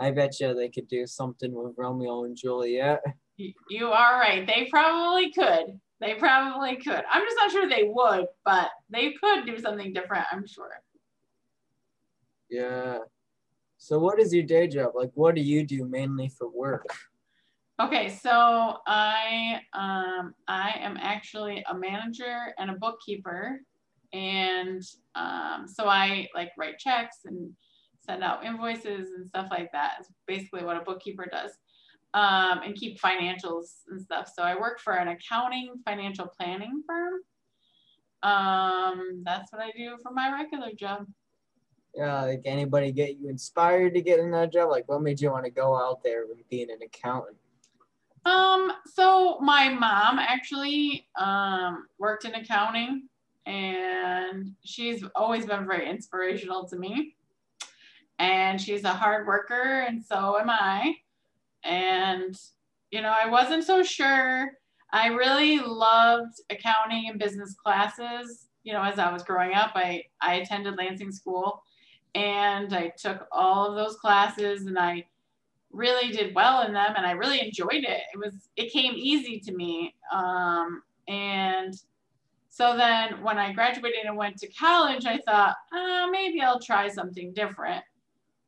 I 0.00 0.10
bet 0.10 0.38
you 0.40 0.54
they 0.54 0.68
could 0.68 0.88
do 0.88 1.06
something 1.06 1.52
with 1.52 1.74
Romeo 1.76 2.24
and 2.24 2.36
Juliet. 2.36 3.02
You 3.36 3.88
are 3.88 4.18
right. 4.18 4.46
They 4.46 4.68
probably 4.70 5.32
could. 5.32 5.78
They 6.00 6.14
probably 6.14 6.76
could. 6.76 7.02
I'm 7.10 7.22
just 7.24 7.36
not 7.36 7.50
sure 7.50 7.68
they 7.68 7.90
would, 7.92 8.26
but 8.44 8.70
they 8.90 9.12
could 9.12 9.46
do 9.46 9.58
something 9.58 9.92
different, 9.92 10.26
I'm 10.30 10.46
sure. 10.46 10.70
Yeah. 12.48 12.98
So 13.78 13.98
what 13.98 14.20
is 14.20 14.32
your 14.34 14.44
day 14.44 14.66
job? 14.68 14.92
Like 14.94 15.10
what 15.14 15.34
do 15.34 15.40
you 15.40 15.64
do 15.64 15.84
mainly 15.84 16.28
for 16.28 16.48
work? 16.48 16.86
Okay, 17.80 18.08
so 18.08 18.78
I 18.86 19.60
um 19.72 20.34
I 20.48 20.74
am 20.80 20.96
actually 21.00 21.64
a 21.70 21.78
manager 21.78 22.52
and 22.58 22.70
a 22.70 22.74
bookkeeper 22.74 23.60
and 24.12 24.82
um 25.14 25.66
so 25.68 25.88
I 25.88 26.28
like 26.34 26.50
write 26.58 26.78
checks 26.78 27.18
and 27.24 27.52
send 28.08 28.24
out 28.24 28.44
invoices 28.44 29.10
and 29.16 29.26
stuff 29.26 29.48
like 29.50 29.70
that. 29.72 29.96
It's 30.00 30.10
basically 30.26 30.64
what 30.64 30.76
a 30.76 30.80
bookkeeper 30.80 31.26
does. 31.30 31.52
Um, 32.14 32.62
and 32.64 32.74
keep 32.74 32.98
financials 33.00 33.82
and 33.90 34.00
stuff. 34.00 34.32
So 34.34 34.42
I 34.42 34.58
work 34.58 34.80
for 34.80 34.94
an 34.94 35.08
accounting 35.08 35.74
financial 35.84 36.26
planning 36.26 36.82
firm. 36.86 37.20
Um, 38.22 39.22
that's 39.24 39.52
what 39.52 39.62
I 39.62 39.70
do 39.76 39.98
for 40.02 40.12
my 40.12 40.32
regular 40.32 40.72
job. 40.72 41.06
Yeah, 41.94 42.22
like 42.22 42.42
anybody 42.44 42.92
get 42.92 43.18
you 43.18 43.28
inspired 43.28 43.94
to 43.94 44.00
get 44.00 44.20
in 44.20 44.30
that 44.30 44.52
job? 44.52 44.70
Like 44.70 44.88
what 44.88 45.02
made 45.02 45.20
you 45.20 45.30
want 45.30 45.44
to 45.44 45.50
go 45.50 45.76
out 45.76 46.02
there 46.02 46.22
and 46.22 46.32
being 46.48 46.70
an 46.70 46.78
accountant? 46.82 47.36
Um, 48.24 48.72
so 48.86 49.38
my 49.40 49.68
mom 49.68 50.18
actually 50.18 51.08
um 51.18 51.86
worked 51.98 52.24
in 52.24 52.34
accounting 52.34 53.08
and 53.46 54.54
she's 54.64 55.02
always 55.14 55.46
been 55.46 55.66
very 55.66 55.88
inspirational 55.88 56.68
to 56.68 56.76
me 56.76 57.16
and 58.18 58.60
she's 58.60 58.84
a 58.84 58.92
hard 58.92 59.26
worker 59.26 59.84
and 59.88 60.02
so 60.02 60.38
am 60.38 60.50
I. 60.50 60.94
And 61.64 62.38
you 62.90 63.02
know, 63.02 63.14
I 63.16 63.28
wasn't 63.28 63.64
so 63.64 63.82
sure. 63.82 64.52
I 64.92 65.08
really 65.08 65.58
loved 65.58 66.40
accounting 66.50 67.08
and 67.08 67.18
business 67.18 67.54
classes. 67.54 68.46
You 68.64 68.72
know, 68.72 68.82
as 68.82 68.98
I 68.98 69.12
was 69.12 69.22
growing 69.22 69.54
up, 69.54 69.72
I 69.74 70.04
I 70.20 70.36
attended 70.36 70.76
Lansing 70.76 71.12
School 71.12 71.62
and 72.14 72.72
I 72.72 72.92
took 72.98 73.26
all 73.30 73.68
of 73.68 73.76
those 73.76 73.96
classes 73.96 74.66
and 74.66 74.78
I 74.78 75.04
really 75.70 76.10
did 76.10 76.34
well 76.34 76.62
in 76.62 76.72
them 76.72 76.94
and 76.96 77.06
I 77.06 77.12
really 77.12 77.40
enjoyed 77.44 77.84
it. 77.84 78.02
It 78.12 78.18
was 78.18 78.48
it 78.56 78.72
came 78.72 78.94
easy 78.96 79.38
to 79.40 79.52
me. 79.52 79.94
Um, 80.12 80.82
and 81.06 81.74
so 82.48 82.76
then 82.76 83.22
when 83.22 83.38
I 83.38 83.52
graduated 83.52 84.04
and 84.04 84.16
went 84.16 84.38
to 84.38 84.48
college, 84.48 85.06
I 85.06 85.18
thought, 85.18 85.54
uh, 85.72 86.08
maybe 86.10 86.40
I'll 86.40 86.58
try 86.58 86.88
something 86.88 87.32
different 87.32 87.84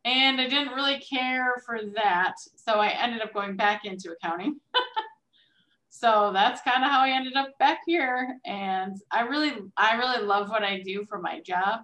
and 0.04 0.40
I 0.40 0.48
didn't 0.48 0.74
really 0.74 0.98
care 0.98 1.62
for 1.66 1.80
that. 1.94 2.34
So 2.56 2.74
I 2.74 2.88
ended 2.88 3.20
up 3.20 3.34
going 3.34 3.56
back 3.56 3.84
into 3.84 4.12
accounting. 4.12 4.58
so 5.90 6.30
that's 6.32 6.62
kind 6.62 6.82
of 6.82 6.90
how 6.90 7.00
I 7.00 7.10
ended 7.10 7.36
up 7.36 7.50
back 7.58 7.80
here. 7.86 8.38
And 8.46 8.96
I 9.10 9.22
really, 9.22 9.52
I 9.76 9.96
really 9.96 10.24
love 10.24 10.48
what 10.48 10.62
I 10.62 10.80
do 10.80 11.04
for 11.06 11.20
my 11.20 11.40
job. 11.40 11.80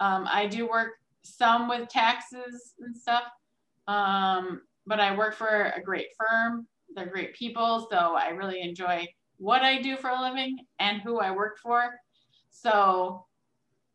Um, 0.00 0.28
I 0.30 0.46
do 0.46 0.68
work 0.68 0.92
some 1.22 1.68
with 1.68 1.88
taxes 1.88 2.74
and 2.80 2.96
stuff, 2.96 3.24
um, 3.88 4.62
but 4.86 5.00
I 5.00 5.16
work 5.16 5.34
for 5.34 5.72
a 5.76 5.82
great 5.82 6.08
firm. 6.16 6.66
They're 6.94 7.06
great 7.06 7.34
people. 7.34 7.88
So 7.90 7.96
I 7.96 8.28
really 8.28 8.60
enjoy 8.60 9.06
what 9.38 9.62
I 9.62 9.82
do 9.82 9.96
for 9.96 10.10
a 10.10 10.20
living 10.20 10.58
and 10.78 11.02
who 11.02 11.18
I 11.18 11.32
work 11.32 11.58
for. 11.58 11.90
So 12.50 13.26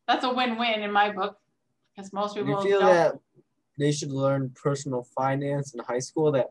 that's 0.06 0.26
a 0.26 0.34
win-win 0.34 0.82
in 0.82 0.92
my 0.92 1.12
book 1.12 1.38
because 1.96 2.12
most 2.12 2.36
people 2.36 2.62
you 2.64 2.70
feel 2.70 2.80
don't. 2.82 2.94
that 2.94 3.16
they 3.78 3.92
should 3.92 4.12
learn 4.12 4.54
personal 4.62 5.08
finance 5.16 5.74
in 5.74 5.84
high 5.84 6.00
school 6.00 6.32
that 6.32 6.48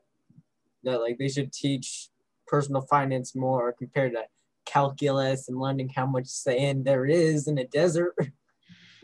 that 0.85 1.01
like 1.01 1.19
they 1.19 1.29
should 1.29 1.53
teach 1.53 2.09
personal 2.47 2.83
finance 2.83 3.35
more 3.35 3.73
compared 3.73 4.13
to 4.13 4.25
calculus 4.67 5.49
and 5.49 5.59
learning 5.59 5.91
how 5.95 6.07
much 6.07 6.27
sand 6.27 6.85
there 6.85 7.07
is 7.07 7.49
in 7.49 7.59
a 7.59 7.67
desert. 7.67 8.15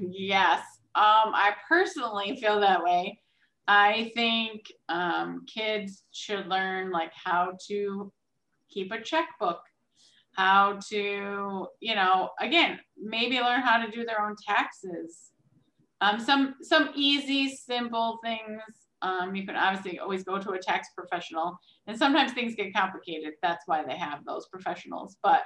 Yes. 0.00 0.61
Um, 0.94 1.35
I 1.35 1.54
personally 1.68 2.37
feel 2.40 2.61
that 2.61 2.85
way. 2.85 3.20
I 3.66 4.12
think 4.14 4.72
um, 4.88 5.44
kids 5.52 6.04
should 6.12 6.46
learn 6.46 6.92
like 6.92 7.12
how 7.12 7.54
to 7.66 8.12
keep 8.70 8.92
a 8.92 9.00
checkbook, 9.00 9.61
how 10.37 10.78
to, 10.90 11.66
you 11.81 11.94
know, 11.94 12.31
again, 12.40 12.78
maybe 12.96 13.40
learn 13.40 13.61
how 13.61 13.85
to 13.85 13.90
do 13.90 14.04
their 14.04 14.24
own 14.24 14.37
taxes, 14.46 15.33
um, 16.00 16.20
some 16.20 16.54
some 16.62 16.90
easy, 16.94 17.54
simple 17.54 18.18
things. 18.22 18.62
Um, 19.00 19.34
you 19.34 19.46
can 19.46 19.56
obviously 19.56 19.98
always 19.98 20.24
go 20.24 20.38
to 20.38 20.50
a 20.52 20.58
tax 20.58 20.88
professional, 20.96 21.58
and 21.87 21.96
sometimes 21.96 22.32
things 22.32 22.54
get 22.54 22.74
complicated. 22.74 23.34
That's 23.42 23.66
why 23.66 23.84
they 23.84 23.96
have 23.96 24.24
those 24.24 24.48
professionals. 24.48 25.16
But 25.22 25.42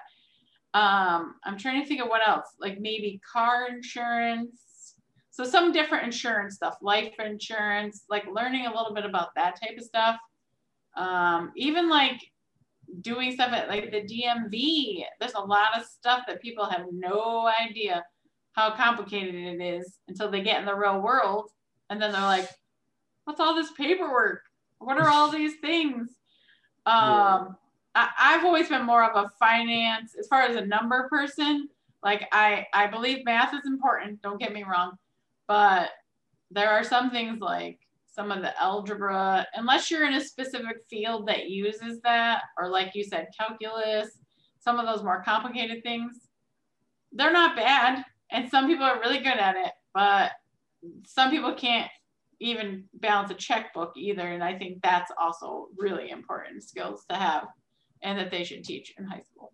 um, 0.75 1.35
I'm 1.45 1.59
trying 1.59 1.83
to 1.83 1.89
think 1.89 2.01
of 2.01 2.09
what 2.09 2.27
else, 2.27 2.47
like 2.59 2.81
maybe 2.81 3.21
car 3.31 3.69
insurance. 3.69 4.95
So 5.31 5.45
some 5.45 5.73
different 5.73 6.05
insurance 6.05 6.57
stuff, 6.57 6.77
life 6.83 7.15
insurance, 7.19 8.05
like 8.11 8.25
learning 8.31 8.67
a 8.67 8.75
little 8.75 8.95
bit 8.95 9.07
about 9.07 9.35
that 9.37 9.59
type 9.61 9.79
of 9.79 9.85
stuff. 9.85 10.17
Um, 10.95 11.53
even 11.57 11.89
like 11.89 12.21
doing 13.01 13.33
stuff 13.33 13.53
at 13.53 13.69
like 13.69 13.91
the 13.91 14.03
DMV. 14.03 15.05
There's 15.21 15.35
a 15.35 15.41
lot 15.41 15.77
of 15.77 15.87
stuff 15.87 16.25
that 16.27 16.43
people 16.43 16.67
have 16.67 16.87
no 16.93 17.51
idea 17.61 18.05
how 18.53 18.75
complicated 18.75 19.35
it 19.35 19.63
is 19.63 19.99
until 20.09 20.31
they 20.31 20.43
get 20.43 20.61
in 20.61 20.67
the 20.67 20.75
real 20.75 21.01
world. 21.01 21.51
And 21.91 22.01
then 22.01 22.13
they're 22.13 22.21
like, 22.21 22.49
what's 23.25 23.41
all 23.41 23.55
this 23.55 23.73
paperwork? 23.73 24.43
What 24.79 24.99
are 24.99 25.09
all 25.09 25.31
these 25.31 25.55
things? 25.61 26.09
Um, 26.87 27.57
I, 27.95 28.09
I've 28.19 28.45
always 28.45 28.69
been 28.69 28.85
more 28.85 29.05
of 29.05 29.25
a 29.25 29.31
finance, 29.39 30.15
as 30.19 30.27
far 30.27 30.43
as 30.43 30.57
a 30.57 30.67
number 30.67 31.09
person. 31.09 31.69
Like 32.03 32.27
I, 32.33 32.67
I 32.75 32.89
believe 32.89 33.25
math 33.25 33.55
is 33.55 33.67
important. 33.67 34.21
Don't 34.23 34.41
get 34.41 34.53
me 34.53 34.65
wrong, 34.65 34.97
but 35.47 35.91
there 36.51 36.71
are 36.71 36.85
some 36.85 37.11
things 37.11 37.41
like 37.41 37.79
some 38.07 38.31
of 38.31 38.43
the 38.43 38.61
algebra, 38.61 39.47
unless 39.55 39.91
you're 39.91 40.07
in 40.07 40.15
a 40.15 40.21
specific 40.21 40.79
field 40.91 41.27
that 41.29 41.49
uses 41.49 42.01
that, 42.03 42.43
or 42.59 42.69
like 42.69 42.95
you 42.95 43.05
said, 43.05 43.29
calculus, 43.39 44.19
some 44.59 44.79
of 44.79 44.87
those 44.87 45.05
more 45.05 45.23
complicated 45.23 45.83
things, 45.83 46.29
they're 47.13 47.33
not 47.33 47.57
bad 47.57 48.05
and 48.33 48.51
some 48.51 48.67
people 48.67 48.85
are 48.85 49.01
really 49.01 49.19
good 49.19 49.39
at 49.39 49.57
it, 49.57 49.73
but 49.95 50.33
some 51.07 51.31
people 51.31 51.55
can't 51.55 51.91
even 52.41 52.85
balance 52.95 53.31
a 53.31 53.35
checkbook 53.35 53.93
either. 53.97 54.27
And 54.27 54.43
I 54.43 54.59
think 54.59 54.83
that's 54.83 55.13
also 55.19 55.69
really 55.77 56.11
important 56.11 56.65
skills 56.65 57.05
to 57.09 57.17
have 57.17 57.47
and 58.03 58.19
that 58.19 58.31
they 58.31 58.43
should 58.43 58.65
teach 58.65 58.93
in 58.99 59.05
high 59.05 59.21
school. 59.21 59.53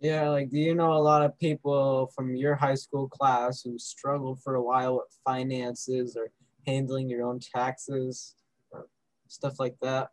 Yeah, 0.00 0.30
like 0.30 0.48
do 0.48 0.58
you 0.58 0.74
know 0.74 0.94
a 0.94 0.94
lot 0.94 1.22
of 1.22 1.38
people 1.38 2.10
from 2.16 2.34
your 2.34 2.54
high 2.54 2.74
school 2.74 3.06
class 3.06 3.60
who 3.60 3.78
struggled 3.78 4.42
for 4.42 4.54
a 4.54 4.62
while 4.62 4.96
with 4.96 5.18
finances 5.26 6.16
or 6.16 6.32
handling 6.66 7.10
your 7.10 7.22
own 7.22 7.38
taxes 7.38 8.34
or 8.70 8.86
stuff 9.28 9.60
like 9.60 9.76
that? 9.82 10.08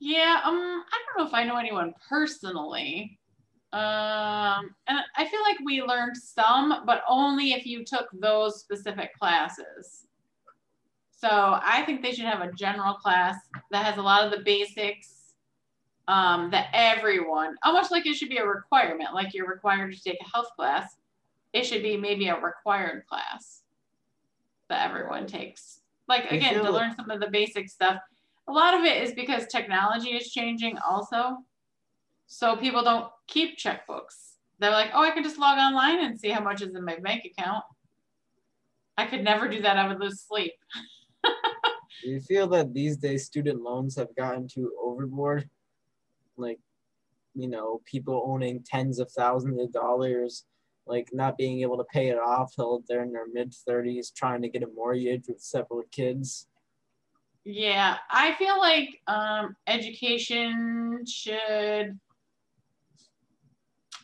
Yeah, 0.00 0.40
um, 0.44 0.54
I 0.56 0.98
don't 1.14 1.22
know 1.22 1.28
if 1.28 1.34
I 1.34 1.44
know 1.44 1.58
anyone 1.58 1.94
personally, 2.08 3.17
um, 3.72 4.74
and 4.86 4.98
I 5.16 5.26
feel 5.30 5.42
like 5.42 5.58
we 5.64 5.82
learned 5.82 6.16
some, 6.16 6.82
but 6.86 7.02
only 7.08 7.52
if 7.52 7.66
you 7.66 7.84
took 7.84 8.08
those 8.12 8.60
specific 8.60 9.14
classes. 9.18 10.06
So 11.10 11.28
I 11.30 11.82
think 11.84 12.02
they 12.02 12.12
should 12.12 12.24
have 12.24 12.40
a 12.40 12.52
general 12.52 12.94
class 12.94 13.36
that 13.70 13.84
has 13.84 13.98
a 13.98 14.02
lot 14.02 14.24
of 14.24 14.30
the 14.30 14.44
basics 14.44 15.34
um, 16.06 16.50
that 16.50 16.68
everyone, 16.72 17.56
almost 17.62 17.90
like 17.90 18.06
it 18.06 18.14
should 18.14 18.30
be 18.30 18.38
a 18.38 18.46
requirement, 18.46 19.12
like 19.12 19.34
you're 19.34 19.48
required 19.48 19.92
to 19.92 20.02
take 20.02 20.18
a 20.20 20.30
health 20.32 20.48
class. 20.56 20.96
It 21.52 21.64
should 21.64 21.82
be 21.82 21.96
maybe 21.96 22.28
a 22.28 22.40
required 22.40 23.04
class 23.06 23.62
that 24.70 24.88
everyone 24.88 25.26
takes. 25.26 25.80
Like 26.08 26.30
again, 26.30 26.54
to 26.64 26.70
learn 26.70 26.94
some 26.96 27.10
of 27.10 27.20
the 27.20 27.28
basic 27.28 27.68
stuff. 27.68 28.00
A 28.48 28.52
lot 28.52 28.72
of 28.72 28.84
it 28.84 29.02
is 29.02 29.12
because 29.12 29.46
technology 29.46 30.10
is 30.10 30.30
changing 30.30 30.78
also. 30.78 31.38
So 32.28 32.56
people 32.56 32.82
don't 32.82 33.10
keep 33.26 33.58
checkbooks. 33.58 34.34
They're 34.58 34.70
like, 34.70 34.90
oh, 34.92 35.02
I 35.02 35.10
can 35.10 35.22
just 35.24 35.38
log 35.38 35.58
online 35.58 36.04
and 36.04 36.20
see 36.20 36.28
how 36.28 36.42
much 36.42 36.60
is 36.60 36.74
in 36.74 36.84
my 36.84 36.98
bank 36.98 37.24
account. 37.24 37.64
I 38.98 39.06
could 39.06 39.24
never 39.24 39.48
do 39.48 39.62
that. 39.62 39.78
I 39.78 39.88
would 39.88 39.98
lose 39.98 40.20
sleep. 40.20 40.52
do 41.24 42.10
you 42.10 42.20
feel 42.20 42.46
that 42.48 42.74
these 42.74 42.98
days 42.98 43.24
student 43.24 43.62
loans 43.62 43.96
have 43.96 44.14
gotten 44.14 44.46
too 44.46 44.72
overboard? 44.80 45.48
Like, 46.36 46.60
you 47.34 47.48
know, 47.48 47.80
people 47.86 48.22
owning 48.26 48.62
tens 48.62 48.98
of 48.98 49.10
thousands 49.10 49.58
of 49.58 49.72
dollars, 49.72 50.44
like 50.86 51.08
not 51.14 51.38
being 51.38 51.62
able 51.62 51.78
to 51.78 51.84
pay 51.84 52.08
it 52.08 52.18
off 52.18 52.54
till 52.54 52.84
they're 52.86 53.04
in 53.04 53.12
their 53.12 53.28
mid 53.32 53.52
30s, 53.52 54.12
trying 54.14 54.42
to 54.42 54.50
get 54.50 54.62
a 54.62 54.68
mortgage 54.68 55.28
with 55.28 55.40
several 55.40 55.82
kids. 55.90 56.46
Yeah, 57.44 57.96
I 58.10 58.34
feel 58.34 58.58
like 58.58 59.00
um, 59.06 59.56
education 59.66 61.04
should 61.06 61.98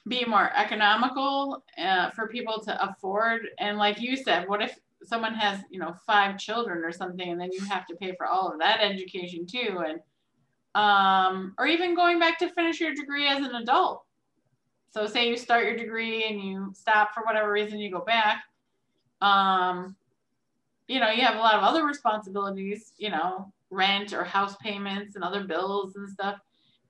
be 0.07 0.25
more 0.25 0.51
economical 0.55 1.65
uh, 1.83 2.11
for 2.11 2.29
people 2.29 2.61
to 2.61 2.89
afford. 2.89 3.43
And 3.59 3.79
like 3.79 4.01
you 4.01 4.17
said, 4.17 4.49
what 4.49 4.63
if 4.63 4.79
someone 5.03 5.35
has, 5.35 5.61
you 5.71 5.79
know, 5.79 5.95
five 6.07 6.39
children 6.39 6.85
or 6.85 6.93
something, 6.93 7.29
and 7.29 7.41
then 7.41 7.53
you 7.53 7.61
have 7.65 7.87
to 7.87 7.97
pay 7.97 8.15
for 8.17 8.27
all 8.27 8.53
of 8.53 8.59
that 8.61 8.81
education 8.81 9.47
too, 9.47 9.83
and 9.87 10.01
um, 10.75 11.55
or 11.59 11.67
even 11.67 11.95
going 11.95 12.19
back 12.19 12.39
to 12.41 12.49
finish 12.51 12.81
your 12.81 12.95
degree 12.95 13.29
as 13.29 13.39
an 13.39 13.55
adult. 13.55 14.05
So 14.91 15.07
say 15.07 15.29
you 15.29 15.37
start 15.37 15.65
your 15.65 15.77
degree 15.77 16.25
and 16.25 16.41
you 16.41 16.73
stop 16.75 17.15
for 17.15 17.23
whatever 17.25 17.51
reason, 17.51 17.79
you 17.79 17.91
go 17.91 18.05
back. 18.05 18.45
Um, 19.21 19.97
you 20.87 21.01
know, 21.01 21.11
you 21.11 21.23
have 21.23 21.37
a 21.37 21.41
lot 21.41 21.55
of 21.55 21.63
other 21.63 21.85
responsibilities, 21.85 22.93
you 22.97 23.11
know, 23.11 23.53
rent 23.71 24.13
or 24.13 24.25
house 24.25 24.57
payments 24.57 25.15
and 25.15 25.25
other 25.25 25.45
bills 25.45 25.97
and 25.97 26.09
stuff. 26.09 26.39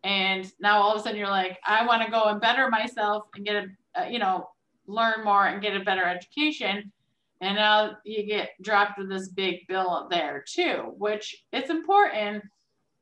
And 0.05 0.47
now 0.61 0.83
all 0.83 0.93
of 0.93 1.01
a 1.01 1.03
sudden 1.03 1.19
you're 1.19 1.29
like, 1.29 1.59
I 1.67 1.87
want 1.87 2.05
to 2.05 2.11
go 2.11 2.25
and 2.25 2.38
better 2.40 2.69
myself 2.69 3.25
and 3.35 3.45
get 3.45 3.64
a, 3.97 4.11
you 4.11 4.19
know, 4.19 4.51
learn 4.87 5.25
more 5.25 5.47
and 5.47 5.62
get 5.62 5.75
a 5.75 5.83
better 5.83 6.05
education. 6.05 6.93
And 7.40 7.57
now 7.57 7.97
you 8.05 8.25
get 8.27 8.51
dropped 8.61 8.99
with 8.99 9.09
this 9.09 9.29
big 9.29 9.67
bill 9.67 10.07
there 10.11 10.45
too, 10.47 10.93
which 10.99 11.45
it's 11.53 11.71
important, 11.71 12.45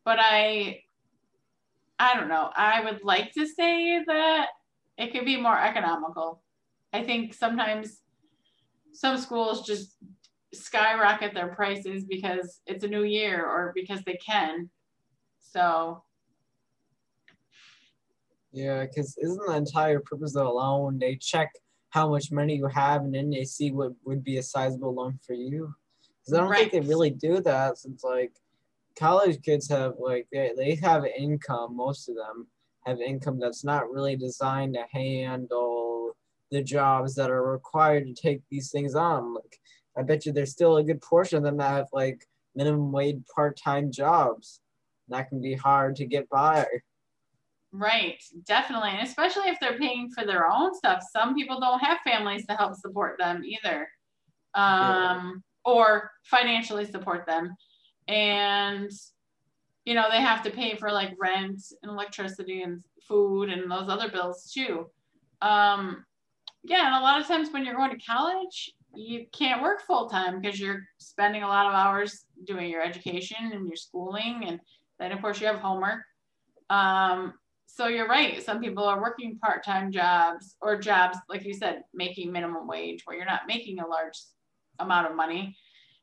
but 0.04 0.18
I, 0.20 0.82
I 1.98 2.14
don't 2.14 2.28
know. 2.28 2.50
I 2.54 2.82
would 2.84 3.00
like 3.02 3.32
to 3.32 3.46
say 3.48 4.02
that 4.06 4.46
it 4.96 5.12
could 5.12 5.24
be 5.24 5.40
more 5.40 5.58
economical. 5.58 6.40
I 6.92 7.02
think 7.02 7.34
sometimes 7.34 7.98
some 8.92 9.18
schools 9.18 9.66
just 9.66 9.96
skyrocket 10.54 11.34
their 11.34 11.48
prices 11.48 12.04
because 12.04 12.60
it's 12.66 12.84
a 12.84 12.88
new 12.88 13.02
year 13.02 13.44
or 13.44 13.72
because 13.74 14.02
they 14.06 14.18
can. 14.24 14.70
So. 15.40 16.04
Yeah, 18.52 18.84
because 18.84 19.16
isn't 19.18 19.46
the 19.46 19.56
entire 19.56 20.00
purpose 20.00 20.36
of 20.36 20.46
a 20.46 20.50
loan 20.50 20.98
they 20.98 21.16
check 21.16 21.50
how 21.90 22.08
much 22.08 22.30
money 22.30 22.56
you 22.56 22.66
have 22.66 23.02
and 23.02 23.14
then 23.14 23.30
they 23.30 23.44
see 23.44 23.70
what 23.70 23.92
would 24.04 24.22
be 24.22 24.38
a 24.38 24.42
sizable 24.42 24.94
loan 24.94 25.18
for 25.26 25.34
you? 25.34 25.74
Because 26.20 26.34
I 26.34 26.40
don't 26.40 26.50
right. 26.50 26.70
think 26.70 26.72
they 26.72 26.88
really 26.88 27.10
do 27.10 27.40
that 27.40 27.78
since 27.78 28.04
like 28.04 28.32
college 28.98 29.40
kids 29.42 29.68
have 29.68 29.94
like 29.98 30.26
they, 30.32 30.52
they 30.56 30.74
have 30.76 31.04
income, 31.04 31.76
most 31.76 32.08
of 32.08 32.16
them 32.16 32.46
have 32.86 33.00
income 33.00 33.38
that's 33.38 33.64
not 33.64 33.90
really 33.90 34.16
designed 34.16 34.74
to 34.74 34.84
handle 34.92 36.12
the 36.50 36.62
jobs 36.62 37.14
that 37.14 37.30
are 37.30 37.50
required 37.50 38.06
to 38.06 38.14
take 38.14 38.42
these 38.50 38.70
things 38.70 38.94
on. 38.94 39.34
Like 39.34 39.58
I 39.96 40.02
bet 40.02 40.26
you 40.26 40.32
there's 40.32 40.52
still 40.52 40.76
a 40.76 40.84
good 40.84 41.00
portion 41.00 41.38
of 41.38 41.44
them 41.44 41.56
that 41.58 41.70
have 41.70 41.88
like 41.92 42.26
minimum 42.54 42.92
wage 42.92 43.22
part-time 43.34 43.90
jobs. 43.90 44.60
That 45.08 45.28
can 45.28 45.40
be 45.40 45.54
hard 45.54 45.96
to 45.96 46.06
get 46.06 46.28
by. 46.28 46.66
Right, 47.72 48.22
definitely. 48.44 48.90
And 48.90 49.06
especially 49.06 49.48
if 49.48 49.58
they're 49.58 49.78
paying 49.78 50.10
for 50.10 50.26
their 50.26 50.50
own 50.50 50.74
stuff. 50.74 51.02
Some 51.10 51.34
people 51.34 51.58
don't 51.58 51.80
have 51.80 51.98
families 52.04 52.46
to 52.46 52.54
help 52.54 52.74
support 52.74 53.18
them 53.18 53.42
either. 53.44 53.88
Um, 54.54 54.62
yeah. 54.64 55.30
or 55.64 56.10
financially 56.24 56.84
support 56.84 57.26
them. 57.26 57.56
And 58.08 58.90
you 59.84 59.94
know, 59.94 60.08
they 60.10 60.20
have 60.20 60.42
to 60.44 60.50
pay 60.50 60.76
for 60.76 60.92
like 60.92 61.16
rent 61.18 61.60
and 61.82 61.90
electricity 61.90 62.62
and 62.62 62.84
food 63.08 63.48
and 63.48 63.70
those 63.70 63.88
other 63.88 64.10
bills 64.10 64.52
too. 64.52 64.86
Um, 65.40 66.04
yeah, 66.62 66.86
and 66.86 66.94
a 66.94 67.00
lot 67.00 67.20
of 67.20 67.26
times 67.26 67.50
when 67.50 67.64
you're 67.64 67.74
going 67.74 67.90
to 67.90 68.04
college, 68.04 68.72
you 68.94 69.26
can't 69.32 69.62
work 69.62 69.82
full 69.82 70.08
time 70.08 70.40
because 70.40 70.60
you're 70.60 70.82
spending 70.98 71.42
a 71.42 71.48
lot 71.48 71.66
of 71.66 71.72
hours 71.72 72.26
doing 72.44 72.70
your 72.70 72.82
education 72.82 73.52
and 73.52 73.66
your 73.66 73.76
schooling 73.76 74.44
and 74.46 74.60
then 74.98 75.12
of 75.12 75.20
course 75.20 75.40
you 75.40 75.46
have 75.46 75.56
homework 75.56 76.02
um, 76.70 77.34
so 77.74 77.86
you're 77.86 78.06
right. 78.08 78.42
Some 78.42 78.60
people 78.60 78.84
are 78.84 79.00
working 79.00 79.38
part-time 79.38 79.90
jobs 79.90 80.56
or 80.60 80.78
jobs 80.78 81.16
like 81.30 81.44
you 81.44 81.54
said 81.54 81.84
making 81.94 82.30
minimum 82.30 82.66
wage 82.66 83.00
where 83.06 83.16
you're 83.16 83.24
not 83.24 83.46
making 83.48 83.78
a 83.78 83.86
large 83.86 84.20
amount 84.78 85.08
of 85.08 85.16
money. 85.16 85.56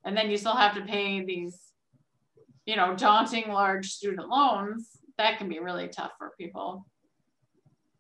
And 0.04 0.18
then 0.18 0.32
you 0.32 0.38
still 0.38 0.56
have 0.56 0.74
to 0.76 0.82
pay 0.82 1.24
these 1.24 1.60
you 2.66 2.76
know 2.76 2.96
daunting 2.96 3.50
large 3.50 3.88
student 3.92 4.30
loans. 4.30 4.90
That 5.20 5.38
can 5.38 5.48
be 5.48 5.60
really 5.60 5.88
tough 5.88 6.14
for 6.18 6.32
people. 6.40 6.88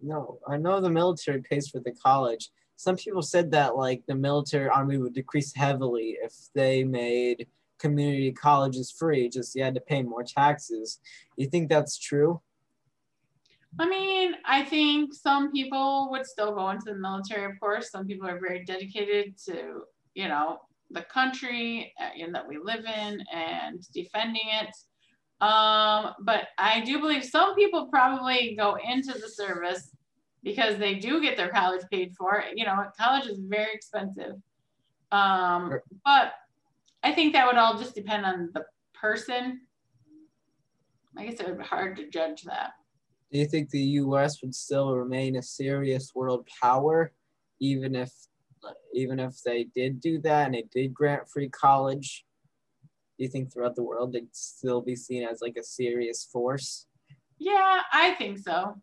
No 0.01 0.39
i 0.47 0.57
know 0.57 0.81
the 0.81 0.89
military 0.89 1.41
pays 1.43 1.69
for 1.69 1.79
the 1.79 1.91
college. 1.91 2.49
Some 2.75 2.95
people 2.95 3.21
said 3.21 3.51
that 3.51 3.75
like 3.75 4.01
the 4.07 4.15
military 4.15 4.69
army 4.69 4.97
would 4.97 5.13
decrease 5.13 5.53
heavily 5.53 6.17
if 6.23 6.33
they 6.55 6.83
made 6.83 7.45
community 7.77 8.31
colleges 8.31 8.89
free. 8.89 9.29
Just 9.29 9.53
you 9.55 9.63
had 9.63 9.75
to 9.75 9.81
pay 9.81 10.01
more 10.01 10.23
taxes. 10.23 10.99
You 11.37 11.47
think 11.47 11.69
that's 11.69 11.99
true 11.99 12.41
i 13.77 13.87
mean 13.87 14.33
i 14.45 14.63
think 14.63 15.13
some 15.13 15.51
people 15.51 16.07
would 16.09 16.25
still 16.25 16.55
go 16.55 16.69
into 16.69 16.85
the 16.85 16.95
military 16.95 17.45
of 17.45 17.59
course 17.59 17.91
some 17.91 18.07
people 18.07 18.27
are 18.27 18.39
very 18.39 18.63
dedicated 18.65 19.37
to 19.37 19.81
you 20.15 20.27
know 20.27 20.57
the 20.91 21.01
country 21.03 21.93
uh, 22.01 22.31
that 22.31 22.47
we 22.47 22.57
live 22.57 22.83
in 22.85 23.21
and 23.31 23.79
defending 23.93 24.47
it 24.61 24.75
um, 25.45 26.13
but 26.21 26.47
i 26.57 26.81
do 26.81 26.99
believe 26.99 27.23
some 27.23 27.53
people 27.55 27.87
probably 27.87 28.55
go 28.55 28.77
into 28.83 29.13
the 29.13 29.29
service 29.29 29.91
because 30.43 30.77
they 30.77 30.95
do 30.95 31.21
get 31.21 31.37
their 31.37 31.49
college 31.49 31.83
paid 31.91 32.15
for. 32.17 32.43
You 32.55 32.65
know, 32.65 32.85
college 32.97 33.27
is 33.27 33.39
very 33.39 33.73
expensive. 33.73 34.35
Um, 35.11 35.79
but 36.05 36.33
I 37.03 37.11
think 37.11 37.33
that 37.33 37.47
would 37.47 37.57
all 37.57 37.77
just 37.77 37.95
depend 37.95 38.25
on 38.25 38.49
the 38.53 38.65
person. 38.93 39.61
I 41.17 41.25
guess 41.25 41.39
it 41.39 41.47
would 41.47 41.57
be 41.57 41.63
hard 41.63 41.97
to 41.97 42.09
judge 42.09 42.43
that. 42.43 42.71
Do 43.31 43.39
you 43.39 43.45
think 43.45 43.69
the 43.69 43.79
U.S. 43.79 44.41
would 44.41 44.55
still 44.55 44.95
remain 44.95 45.35
a 45.35 45.43
serious 45.43 46.13
world 46.15 46.47
power, 46.61 47.11
even 47.59 47.95
if, 47.95 48.11
even 48.93 49.19
if 49.19 49.41
they 49.43 49.65
did 49.75 50.01
do 50.01 50.19
that 50.21 50.47
and 50.47 50.55
they 50.55 50.65
did 50.71 50.93
grant 50.93 51.29
free 51.29 51.49
college? 51.49 52.25
Do 53.17 53.23
you 53.23 53.29
think 53.29 53.51
throughout 53.51 53.75
the 53.75 53.83
world 53.83 54.13
they'd 54.13 54.33
still 54.35 54.81
be 54.81 54.95
seen 54.95 55.23
as 55.23 55.41
like 55.41 55.57
a 55.57 55.63
serious 55.63 56.27
force? 56.31 56.87
Yeah, 57.37 57.81
I 57.93 58.15
think 58.15 58.39
so 58.39 58.81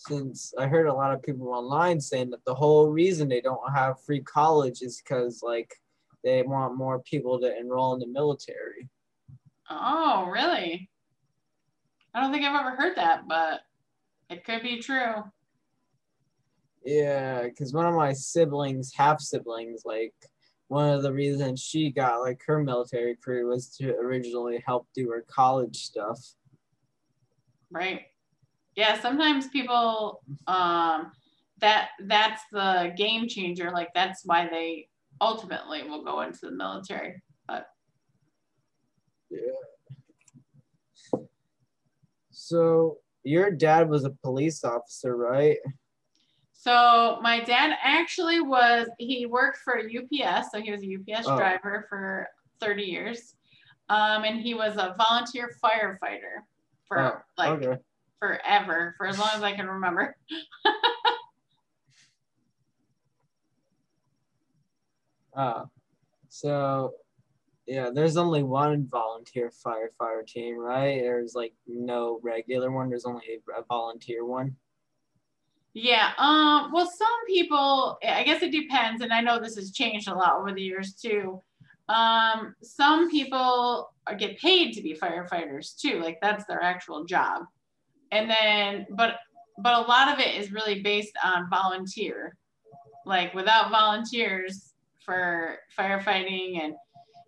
since 0.00 0.54
I 0.58 0.66
heard 0.66 0.86
a 0.86 0.94
lot 0.94 1.12
of 1.12 1.22
people 1.22 1.48
online 1.48 2.00
saying 2.00 2.30
that 2.30 2.44
the 2.46 2.54
whole 2.54 2.88
reason 2.88 3.28
they 3.28 3.42
don't 3.42 3.72
have 3.74 4.02
free 4.02 4.22
college 4.22 4.80
is 4.80 5.00
because 5.00 5.42
like 5.42 5.74
they 6.24 6.42
want 6.42 6.78
more 6.78 7.00
people 7.00 7.38
to 7.40 7.58
enroll 7.58 7.94
in 7.94 8.00
the 8.00 8.06
military. 8.06 8.88
Oh, 9.68 10.26
really? 10.32 10.89
I 12.14 12.20
don't 12.20 12.32
think 12.32 12.44
I've 12.44 12.58
ever 12.58 12.76
heard 12.76 12.96
that, 12.96 13.28
but 13.28 13.60
it 14.28 14.44
could 14.44 14.62
be 14.62 14.80
true. 14.80 15.24
Yeah, 16.84 17.44
because 17.44 17.72
one 17.72 17.86
of 17.86 17.94
my 17.94 18.12
siblings, 18.12 18.92
half 18.94 19.20
siblings, 19.20 19.82
like 19.84 20.14
one 20.68 20.92
of 20.92 21.02
the 21.02 21.12
reasons 21.12 21.60
she 21.60 21.90
got 21.90 22.20
like 22.20 22.40
her 22.46 22.62
military 22.62 23.16
career 23.16 23.46
was 23.46 23.68
to 23.76 23.94
originally 23.96 24.62
help 24.66 24.88
do 24.94 25.10
her 25.10 25.24
college 25.28 25.76
stuff. 25.76 26.18
Right 27.70 28.02
yeah 28.76 28.98
sometimes 29.00 29.48
people 29.48 30.22
um 30.46 31.12
that 31.58 31.90
that's 32.06 32.42
the 32.52 32.92
game 32.96 33.28
changer 33.28 33.70
like 33.70 33.88
that's 33.94 34.22
why 34.24 34.48
they 34.48 34.88
ultimately 35.20 35.82
will 35.82 36.04
go 36.04 36.22
into 36.22 36.38
the 36.42 36.52
military 36.52 37.22
but 37.46 37.66
yeah 39.30 39.40
so 42.50 42.98
your 43.22 43.50
dad 43.50 43.88
was 43.88 44.04
a 44.04 44.10
police 44.22 44.64
officer 44.64 45.16
right 45.16 45.58
so 46.52 47.18
my 47.22 47.40
dad 47.40 47.76
actually 47.82 48.40
was 48.40 48.88
he 48.98 49.26
worked 49.26 49.58
for 49.58 49.78
ups 49.78 50.48
so 50.52 50.60
he 50.60 50.70
was 50.70 50.82
a 50.82 50.96
ups 51.12 51.26
oh. 51.28 51.36
driver 51.36 51.86
for 51.88 52.26
30 52.60 52.82
years 52.82 53.36
um, 53.88 54.24
and 54.24 54.40
he 54.40 54.54
was 54.54 54.76
a 54.76 54.94
volunteer 54.98 55.50
firefighter 55.62 56.44
for 56.86 56.98
oh, 56.98 57.18
like 57.38 57.62
okay 57.62 57.76
forever, 58.20 58.94
for 58.96 59.06
as 59.06 59.18
long 59.18 59.30
as 59.34 59.42
I 59.42 59.52
can 59.52 59.66
remember. 59.66 60.14
uh, 65.34 65.64
so 66.28 66.92
yeah, 67.70 67.90
there's 67.92 68.16
only 68.16 68.42
one 68.42 68.86
volunteer 68.86 69.50
firefighter 69.64 70.26
team, 70.26 70.58
right? 70.58 71.00
There's 71.00 71.34
like 71.34 71.54
no 71.66 72.20
regular 72.22 72.70
one. 72.70 72.90
There's 72.90 73.06
only 73.06 73.40
a 73.56 73.62
volunteer 73.62 74.24
one. 74.24 74.56
Yeah. 75.72 76.12
Um. 76.18 76.72
Well, 76.72 76.90
some 76.90 77.26
people, 77.26 77.98
I 78.06 78.24
guess 78.24 78.42
it 78.42 78.50
depends, 78.50 79.02
and 79.02 79.12
I 79.12 79.20
know 79.20 79.38
this 79.38 79.56
has 79.56 79.72
changed 79.72 80.08
a 80.08 80.14
lot 80.14 80.36
over 80.36 80.52
the 80.52 80.62
years 80.62 80.94
too. 80.94 81.40
Um. 81.88 82.54
Some 82.62 83.10
people 83.10 83.92
get 84.18 84.38
paid 84.38 84.74
to 84.74 84.82
be 84.82 84.94
firefighters 84.94 85.80
too. 85.80 86.00
Like 86.00 86.18
that's 86.20 86.44
their 86.46 86.62
actual 86.62 87.04
job 87.04 87.44
and 88.12 88.30
then 88.30 88.86
but 88.90 89.16
but 89.58 89.74
a 89.74 89.88
lot 89.88 90.08
of 90.12 90.18
it 90.18 90.34
is 90.34 90.52
really 90.52 90.80
based 90.80 91.16
on 91.22 91.48
volunteer 91.50 92.36
like 93.06 93.34
without 93.34 93.70
volunteers 93.70 94.72
for 95.04 95.58
firefighting 95.78 96.62
and 96.62 96.74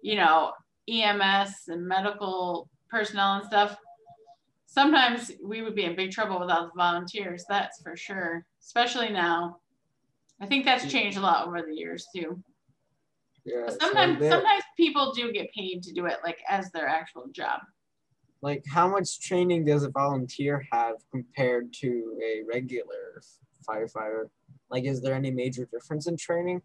you 0.02 0.16
know 0.16 0.52
ems 0.88 1.54
and 1.68 1.86
medical 1.86 2.68
personnel 2.90 3.36
and 3.36 3.46
stuff 3.46 3.76
sometimes 4.66 5.30
we 5.44 5.62
would 5.62 5.74
be 5.74 5.84
in 5.84 5.94
big 5.94 6.10
trouble 6.10 6.40
without 6.40 6.72
the 6.72 6.78
volunteers. 6.78 7.44
That's 7.46 7.82
for 7.82 7.94
sure, 7.94 8.46
especially 8.62 9.10
now. 9.10 9.58
I 10.40 10.46
think 10.46 10.64
that's 10.64 10.90
changed 10.90 11.18
a 11.18 11.20
lot 11.20 11.46
over 11.46 11.60
the 11.60 11.74
years 11.74 12.06
too. 12.14 12.42
Yeah. 13.44 13.64
But 13.66 13.80
sometimes, 13.80 14.18
that- 14.20 14.30
sometimes 14.30 14.62
people 14.76 15.12
do 15.12 15.30
get 15.30 15.52
paid 15.52 15.82
to 15.82 15.92
do 15.92 16.06
it 16.06 16.18
like 16.24 16.38
as 16.48 16.70
their 16.72 16.88
actual 16.88 17.26
job. 17.32 17.60
like 18.40 18.64
how 18.66 18.88
much 18.88 19.20
training 19.20 19.64
does 19.66 19.82
a 19.84 19.90
volunteer 19.90 20.66
have 20.72 20.96
compared 21.10 21.72
to 21.74 22.18
a 22.24 22.42
regular 22.50 23.20
firefighter? 23.68 24.30
Like, 24.70 24.84
is 24.84 25.02
there 25.02 25.14
any 25.14 25.30
major 25.30 25.66
difference 25.66 26.06
in 26.06 26.16
training? 26.16 26.62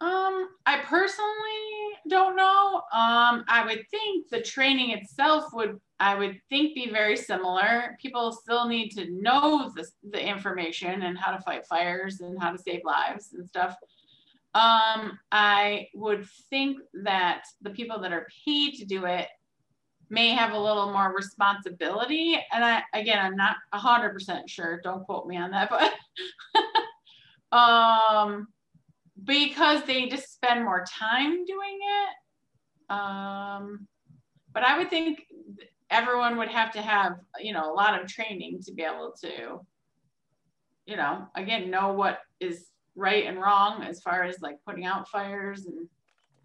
Um, 0.00 0.48
I 0.64 0.78
personally 0.84 1.98
don't 2.08 2.34
know. 2.34 2.76
Um, 2.92 3.44
I 3.48 3.64
would 3.66 3.84
think 3.90 4.28
the 4.30 4.40
training 4.40 4.90
itself 4.90 5.44
would, 5.52 5.78
I 5.98 6.14
would 6.14 6.40
think, 6.48 6.74
be 6.74 6.90
very 6.90 7.16
similar. 7.16 7.98
People 8.00 8.32
still 8.32 8.66
need 8.66 8.90
to 8.92 9.10
know 9.10 9.70
the, 9.76 9.86
the 10.10 10.26
information 10.26 11.02
and 11.02 11.18
how 11.18 11.36
to 11.36 11.42
fight 11.42 11.66
fires 11.66 12.20
and 12.20 12.40
how 12.40 12.50
to 12.50 12.58
save 12.58 12.80
lives 12.84 13.34
and 13.34 13.46
stuff. 13.46 13.76
Um, 14.54 15.18
I 15.30 15.88
would 15.94 16.26
think 16.48 16.78
that 17.04 17.44
the 17.60 17.70
people 17.70 18.00
that 18.00 18.12
are 18.12 18.26
paid 18.44 18.76
to 18.76 18.86
do 18.86 19.04
it 19.04 19.28
may 20.08 20.30
have 20.30 20.52
a 20.54 20.58
little 20.58 20.92
more 20.92 21.14
responsibility. 21.14 22.38
And 22.52 22.64
I, 22.64 22.82
again, 22.94 23.18
I'm 23.18 23.36
not 23.36 23.56
hundred 23.72 24.10
percent 24.10 24.48
sure. 24.48 24.80
Don't 24.82 25.04
quote 25.04 25.26
me 25.26 25.36
on 25.36 25.50
that, 25.52 25.70
but 25.70 25.92
um, 27.56 28.48
because 29.24 29.84
they 29.84 30.08
just 30.08 30.32
spend 30.32 30.64
more 30.64 30.84
time 30.86 31.44
doing 31.44 31.78
it. 31.80 32.92
Um, 32.94 33.86
but 34.52 34.64
I 34.64 34.78
would 34.78 34.90
think 34.90 35.26
everyone 35.90 36.38
would 36.38 36.48
have 36.48 36.72
to 36.72 36.82
have, 36.82 37.14
you 37.38 37.52
know, 37.52 37.72
a 37.72 37.74
lot 37.74 38.00
of 38.00 38.08
training 38.08 38.60
to 38.64 38.72
be 38.72 38.82
able 38.82 39.14
to, 39.22 39.60
you 40.86 40.96
know, 40.96 41.26
again, 41.34 41.70
know 41.70 41.92
what 41.92 42.20
is 42.40 42.66
right 42.96 43.26
and 43.26 43.40
wrong 43.40 43.84
as 43.84 44.00
far 44.00 44.24
as 44.24 44.40
like 44.40 44.56
putting 44.66 44.84
out 44.84 45.08
fires 45.08 45.66
and 45.66 45.88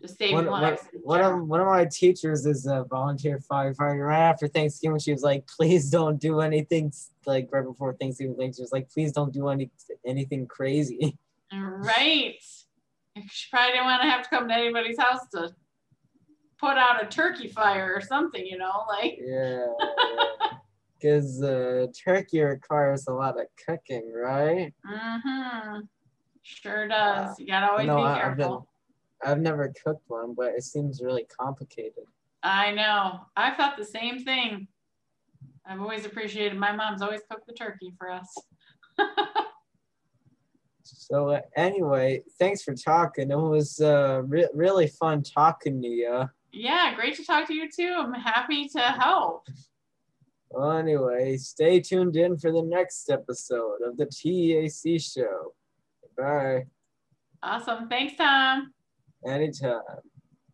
just 0.01 0.17
saving 0.17 0.36
One, 0.36 0.45
one, 0.47 0.61
lives. 0.61 0.82
in 0.93 0.99
one 1.01 1.21
of 1.21 1.47
one 1.47 1.61
of 1.61 1.67
my 1.67 1.86
teachers 1.86 2.45
is 2.45 2.67
a 2.67 2.86
volunteer 2.89 3.39
firefighter. 3.51 4.07
Right 4.07 4.30
after 4.30 4.47
Thanksgiving, 4.47 4.99
she 4.99 5.11
was 5.11 5.23
like, 5.23 5.47
"Please 5.47 5.89
don't 5.89 6.19
do 6.19 6.41
anything." 6.41 6.91
Like 7.26 7.49
right 7.51 7.63
before 7.63 7.93
Thanksgiving, 7.95 8.53
she 8.53 8.61
was 8.61 8.71
like, 8.71 8.89
"Please 8.89 9.11
don't 9.11 9.34
do 9.34 9.47
any 9.47 9.71
anything 10.05 10.47
crazy." 10.47 11.17
Right. 11.53 12.43
She 13.30 13.47
probably 13.49 13.72
didn't 13.74 13.86
want 13.86 14.01
to 14.01 14.09
have 14.09 14.24
to 14.24 14.30
come 14.30 14.47
to 14.49 14.53
anybody's 14.53 14.99
house 14.99 15.22
to 15.34 15.53
put 16.59 16.78
out 16.78 17.01
a 17.03 17.07
turkey 17.07 17.47
fire 17.47 17.93
or 17.95 18.01
something, 18.01 18.45
you 18.45 18.57
know, 18.57 18.84
like 18.88 19.18
Yeah. 19.22 19.68
Because 20.99 21.41
uh, 21.43 21.88
turkey 22.03 22.41
requires 22.41 23.07
a 23.07 23.13
lot 23.13 23.39
of 23.39 23.47
cooking, 23.66 24.11
right? 24.13 24.74
mm-hmm. 24.89 25.80
Sure 26.43 26.88
does. 26.88 27.39
You 27.39 27.47
gotta 27.47 27.72
always 27.72 27.88
No, 27.88 27.97
be 27.97 28.03
I- 28.03 28.30
I've 28.30 28.38
been- 28.38 28.47
careful. 28.47 28.68
I've 29.26 29.39
never 29.39 29.74
cooked 29.84 30.03
one, 30.07 30.34
but 30.36 30.53
it 30.53 30.63
seems 30.63 31.01
really 31.01 31.26
complicated. 31.39 32.03
I 32.43 32.72
know. 32.72 33.22
I 33.36 33.55
thought 33.55 33.76
the 33.78 33.86
same 33.86 34.24
thing. 34.24 34.68
I've 35.66 35.82
always 35.82 36.05
appreciated 36.05 36.57
my 36.59 36.72
mom's 36.74 37.01
always 37.01 37.22
cooked 37.30 37.47
the 37.47 37.53
turkey 37.53 37.93
for 37.97 38.11
us. 38.11 38.36
So 40.86 41.29
uh, 41.29 41.41
anyway, 41.55 42.21
thanks 42.39 42.63
for 42.63 42.73
talking. 42.75 43.31
It 43.31 43.36
was 43.36 43.79
uh, 43.81 44.21
re- 44.25 44.49
really 44.53 44.88
fun 44.88 45.23
talking 45.23 45.81
to 45.81 45.88
you. 45.88 46.29
Yeah, 46.51 46.93
great 46.95 47.15
to 47.17 47.25
talk 47.25 47.47
to 47.47 47.53
you 47.53 47.69
too. 47.69 47.95
I'm 47.97 48.13
happy 48.13 48.69
to 48.69 48.79
help. 48.79 49.47
Well, 50.51 50.71
anyway, 50.71 51.38
stay 51.38 51.81
tuned 51.81 52.15
in 52.15 52.38
for 52.38 52.51
the 52.51 52.61
next 52.61 53.09
episode 53.09 53.79
of 53.86 53.97
the 53.97 54.05
TEAC 54.05 55.01
show. 55.13 55.53
Bye. 56.17 56.65
Awesome. 57.43 57.89
Thanks, 57.89 58.15
Tom. 58.15 58.71
Anytime. 59.27 59.81